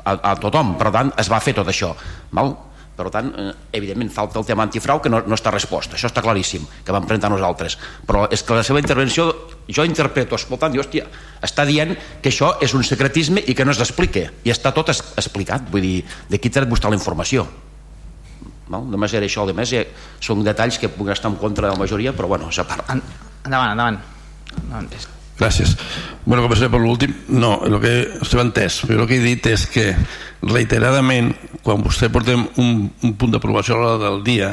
a, 0.03 0.17
a 0.17 0.35
tothom, 0.43 0.75
per 0.81 0.91
tant 0.95 1.15
es 1.21 1.31
va 1.31 1.43
fer 1.45 1.55
tot 1.61 1.71
això. 1.71 1.93
Val? 2.35 2.57
Per 3.01 3.09
tant, 3.09 3.31
eh, 3.33 3.53
evidentment, 3.79 4.11
falta 4.13 4.37
el 4.41 4.45
tema 4.45 4.67
antifrau 4.67 5.01
que 5.01 5.09
no, 5.09 5.23
no 5.25 5.37
està 5.39 5.53
respost. 5.55 5.95
Això 5.97 6.11
està 6.11 6.21
claríssim, 6.21 6.67
que 6.85 6.93
vam 6.93 7.07
presentar 7.09 7.31
nosaltres. 7.33 7.79
Però 8.07 8.27
és 8.29 8.45
que 8.45 8.59
la 8.59 8.65
seva 8.67 8.83
intervenció, 8.83 9.31
jo 9.73 9.87
interpreto, 9.89 10.37
escoltant, 10.37 10.75
jo, 10.77 10.85
hòstia, 10.85 11.07
està 11.41 11.65
dient 11.65 11.95
que 12.21 12.29
això 12.29 12.53
és 12.61 12.75
un 12.77 12.85
secretisme 12.85 13.41
i 13.47 13.57
que 13.57 13.65
no 13.65 13.73
es 13.73 13.81
explique. 13.81 14.27
I 14.45 14.53
està 14.53 14.75
tot 14.77 14.93
es, 14.93 15.01
explicat. 15.17 15.71
Vull 15.73 15.87
dir, 15.87 15.97
de 16.29 16.41
qui 16.43 16.53
tret 16.53 16.69
buscar 16.69 16.93
la 16.93 17.01
informació. 17.01 17.47
No? 18.71 18.83
Només 18.85 19.17
era 19.17 19.27
això, 19.27 19.47
més 19.57 19.73
eh, 19.73 19.87
són 20.21 20.45
detalls 20.47 20.79
que 20.79 20.93
puc 20.93 21.09
estar 21.15 21.33
en 21.33 21.41
contra 21.41 21.71
de 21.71 21.73
la 21.73 21.81
majoria, 21.81 22.13
però 22.13 22.29
bueno, 22.29 22.53
s'ha 22.53 22.69
part. 22.69 22.85
Endavant, 22.93 23.73
endavant. 23.73 23.99
endavant. 24.61 25.19
Gràcies. 25.41 25.73
Bueno, 26.27 26.45
començaré 26.45 26.69
per 26.69 26.83
l'últim. 26.83 27.15
No, 27.33 27.55
el 27.65 27.79
que 27.81 27.95
estem 28.21 28.43
entès. 28.45 28.83
Jo 28.85 28.99
el 28.99 29.07
que 29.09 29.17
he 29.17 29.25
dit 29.25 29.47
és 29.49 29.65
que 29.73 29.95
reiteradament, 30.45 31.33
quan 31.65 31.81
vostè 31.85 32.11
portem 32.13 32.45
un, 32.61 32.91
un 32.93 33.15
punt 33.17 33.33
d'aprovació 33.33 33.79
a 33.79 33.81
l'hora 33.81 34.03
del 34.03 34.21
dia, 34.27 34.53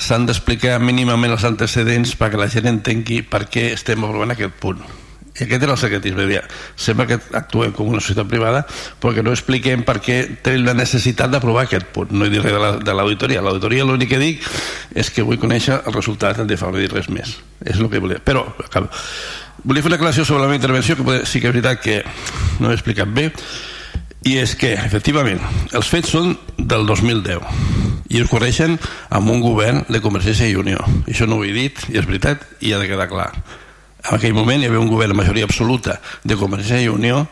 s'han 0.00 0.24
d'explicar 0.28 0.78
mínimament 0.80 1.36
els 1.36 1.44
antecedents 1.48 2.16
perquè 2.16 2.40
la 2.40 2.48
gent 2.52 2.68
entengui 2.72 3.22
per 3.28 3.44
què 3.52 3.70
estem 3.74 4.08
aprovant 4.08 4.32
aquest 4.32 4.56
punt. 4.60 4.80
I 5.36 5.44
aquest 5.44 5.66
era 5.66 5.74
el 5.74 5.80
secretisme. 5.80 6.40
Sembla 6.80 7.04
que 7.10 7.18
actuem 7.36 7.74
com 7.76 7.92
una 7.92 8.00
societat 8.00 8.28
privada 8.30 8.62
perquè 9.02 9.20
no 9.20 9.34
expliquem 9.36 9.84
per 9.84 9.98
què 10.00 10.22
tenim 10.40 10.64
la 10.64 10.76
necessitat 10.78 11.28
d'aprovar 11.28 11.66
aquest 11.66 11.92
punt. 11.92 12.16
No 12.16 12.24
he 12.24 12.32
dit 12.32 12.40
res 12.40 12.80
de 12.80 12.94
l'auditoria. 12.96 13.42
La, 13.42 13.50
l'auditoria 13.52 13.84
l'únic 13.84 14.14
que 14.14 14.22
dic 14.22 14.48
és 14.96 15.12
que 15.12 15.24
vull 15.28 15.36
conèixer 15.36 15.82
el 15.82 15.92
resultat 15.92 16.40
de 16.40 16.56
fa, 16.56 16.72
no 16.72 16.80
res 16.80 17.12
més. 17.12 17.36
És 17.60 17.76
el 17.76 17.90
que 17.92 18.00
volia. 18.00 18.24
Però, 18.24 18.48
acabo 18.64 18.88
volia 19.64 19.82
fer 19.82 19.90
una 19.90 19.98
aclaració 20.00 20.24
sobre 20.24 20.42
la 20.42 20.50
meva 20.50 20.60
intervenció 20.60 20.96
que 20.98 21.22
sí 21.26 21.40
que 21.40 21.50
és 21.50 21.54
veritat 21.54 21.80
que 21.82 22.02
no 22.60 22.70
he 22.70 22.76
explicat 22.76 23.08
bé 23.12 23.30
i 24.26 24.36
és 24.42 24.56
que, 24.58 24.72
efectivament, 24.74 25.38
els 25.76 25.88
fets 25.90 26.10
són 26.16 26.34
del 26.58 26.86
2010 26.88 27.86
i 28.10 28.20
es 28.22 28.30
correixen 28.30 28.76
amb 29.14 29.30
un 29.30 29.42
govern 29.42 29.84
de 29.90 30.00
Convergència 30.02 30.48
i 30.50 30.56
Unió. 30.58 30.80
Això 31.06 31.26
no 31.30 31.38
ho 31.38 31.44
he 31.46 31.52
dit, 31.54 31.78
i 31.90 31.98
és 31.98 32.06
veritat, 32.06 32.42
i 32.62 32.72
ha 32.72 32.80
de 32.82 32.88
quedar 32.90 33.08
clar. 33.10 33.28
En 34.06 34.16
aquell 34.18 34.34
moment 34.34 34.62
hi 34.62 34.68
havia 34.68 34.82
un 34.82 34.90
govern 34.90 35.14
de 35.14 35.18
majoria 35.18 35.46
absoluta 35.46 35.98
de 36.24 36.38
Convergència 36.38 36.82
i 36.82 36.90
Unió 36.92 37.24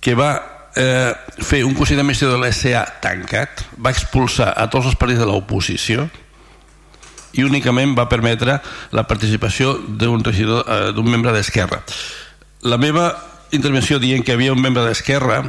que 0.00 0.14
va 0.16 0.30
eh, 0.76 1.12
fer 1.40 1.64
un 1.66 1.74
Consell 1.76 2.00
d'Administració 2.00 2.34
de 2.36 2.40
l'SA 2.40 2.84
tancat, 3.04 3.64
va 3.76 3.92
expulsar 3.92 4.52
a 4.56 4.68
tots 4.70 4.90
els 4.90 4.98
partits 5.00 5.20
de 5.20 5.28
l'oposició, 5.28 6.08
i 7.32 7.44
únicament 7.44 7.94
va 7.98 8.08
permetre 8.08 8.60
la 8.92 9.06
participació 9.08 9.74
d'un 9.88 10.24
regidor 10.24 10.64
eh, 10.64 10.78
d'un 10.96 11.10
membre 11.10 11.34
d'Esquerra. 11.34 11.82
La 12.62 12.78
meva 12.80 13.10
intervenció 13.52 13.98
dient 13.98 14.24
que 14.24 14.34
havia 14.36 14.52
un 14.52 14.62
membre 14.62 14.84
d'Esquerra 14.86 15.42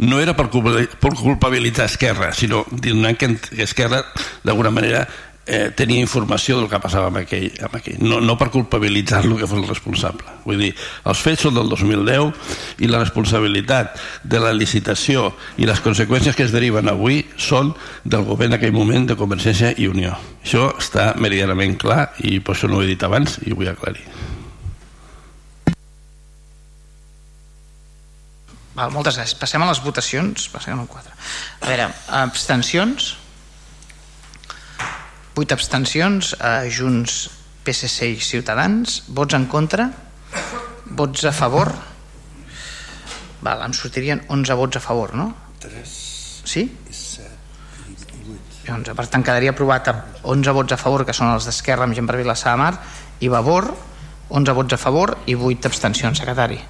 no 0.00 0.18
era 0.20 0.32
per 0.32 0.48
culpabilitzar 0.48 1.84
Esquerra, 1.84 2.32
sinó 2.32 2.64
dir 2.70 2.94
que 3.16 3.36
Esquerra 3.62 4.04
d'alguna 4.42 4.70
manera 4.72 5.06
eh, 5.46 5.70
tenia 5.76 6.00
informació 6.00 6.58
del 6.58 6.68
que 6.70 6.80
passava 6.82 7.08
amb 7.10 7.20
aquell, 7.22 7.48
amb 7.64 7.76
aquell. 7.78 7.98
No, 8.04 8.20
no 8.22 8.36
per 8.38 8.50
culpabilitzar-lo 8.54 9.38
que 9.38 9.48
fos 9.50 9.60
el 9.60 9.68
responsable. 9.68 10.26
Vull 10.44 10.60
dir, 10.62 10.70
els 11.10 11.22
fets 11.24 11.46
són 11.46 11.56
del 11.58 11.70
2010 11.72 12.80
i 12.84 12.90
la 12.90 13.02
responsabilitat 13.02 13.98
de 14.22 14.42
la 14.42 14.52
licitació 14.56 15.30
i 15.58 15.68
les 15.68 15.82
conseqüències 15.84 16.36
que 16.36 16.46
es 16.46 16.54
deriven 16.54 16.90
avui 16.92 17.22
són 17.36 17.74
del 18.04 18.26
govern 18.28 18.56
d'aquell 18.56 18.76
moment 18.76 19.08
de 19.10 19.18
Convergència 19.18 19.74
i 19.76 19.88
Unió. 19.90 20.16
Això 20.44 20.70
està 20.78 21.12
meridianament 21.20 21.76
clar 21.80 22.10
i 22.24 22.38
per 22.40 22.54
això 22.54 22.70
no 22.70 22.80
ho 22.80 22.84
he 22.84 22.92
dit 22.92 23.02
abans 23.06 23.40
i 23.44 23.52
ho 23.52 23.58
vull 23.58 23.72
aclarir. 23.72 24.06
Val, 28.80 28.92
moltes 28.94 29.18
gràcies. 29.18 29.36
Passem 29.36 29.60
a 29.60 29.68
les 29.68 29.80
votacions. 29.84 30.46
Passem 30.52 30.78
al 30.78 30.86
4. 30.88 31.16
A 31.60 31.68
veure, 31.68 31.88
abstencions? 32.22 33.16
8 35.40 35.56
abstencions, 35.56 36.34
eh, 36.36 36.68
Junts, 36.68 37.30
PSC 37.64 38.10
i 38.12 38.20
Ciutadans, 38.20 39.02
vots 39.08 39.36
en 39.38 39.46
contra, 39.48 39.88
vots 41.00 41.24
a 41.24 41.32
favor, 41.32 41.72
Val, 43.40 43.62
em 43.64 43.72
sortirien 43.72 44.20
11 44.28 44.56
vots 44.58 44.76
a 44.76 44.80
favor, 44.84 45.14
no? 45.16 45.30
3 45.64 45.92
sí? 46.44 46.66
i 46.68 46.92
7 46.92 47.28
i 48.66 48.70
11. 48.70 48.94
Per 48.94 49.06
tant, 49.08 49.24
quedaria 49.24 49.54
aprovat 49.54 49.88
amb 49.88 50.26
11 50.34 50.52
vots 50.56 50.76
a 50.76 50.80
favor, 50.80 51.06
que 51.08 51.16
són 51.16 51.32
els 51.32 51.48
d'Esquerra 51.48 51.88
amb 51.88 51.96
gent 51.96 52.08
per 52.08 52.18
Vilassar 52.20 52.52
de 52.54 52.60
Mar, 52.60 52.74
i 53.24 53.32
Vavor, 53.32 53.70
11 54.28 54.56
vots 54.58 54.76
a 54.76 54.80
favor 54.80 55.16
i 55.26 55.34
8 55.34 55.70
abstencions, 55.70 56.20
secretari. 56.20 56.60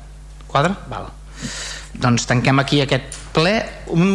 Quadre? 0.47 0.77
Val. 0.91 1.11
Doncs 2.01 2.25
tanquem 2.31 2.63
aquí 2.63 2.81
aquest 2.81 3.19
ple. 3.35 3.59
Un 3.93 4.09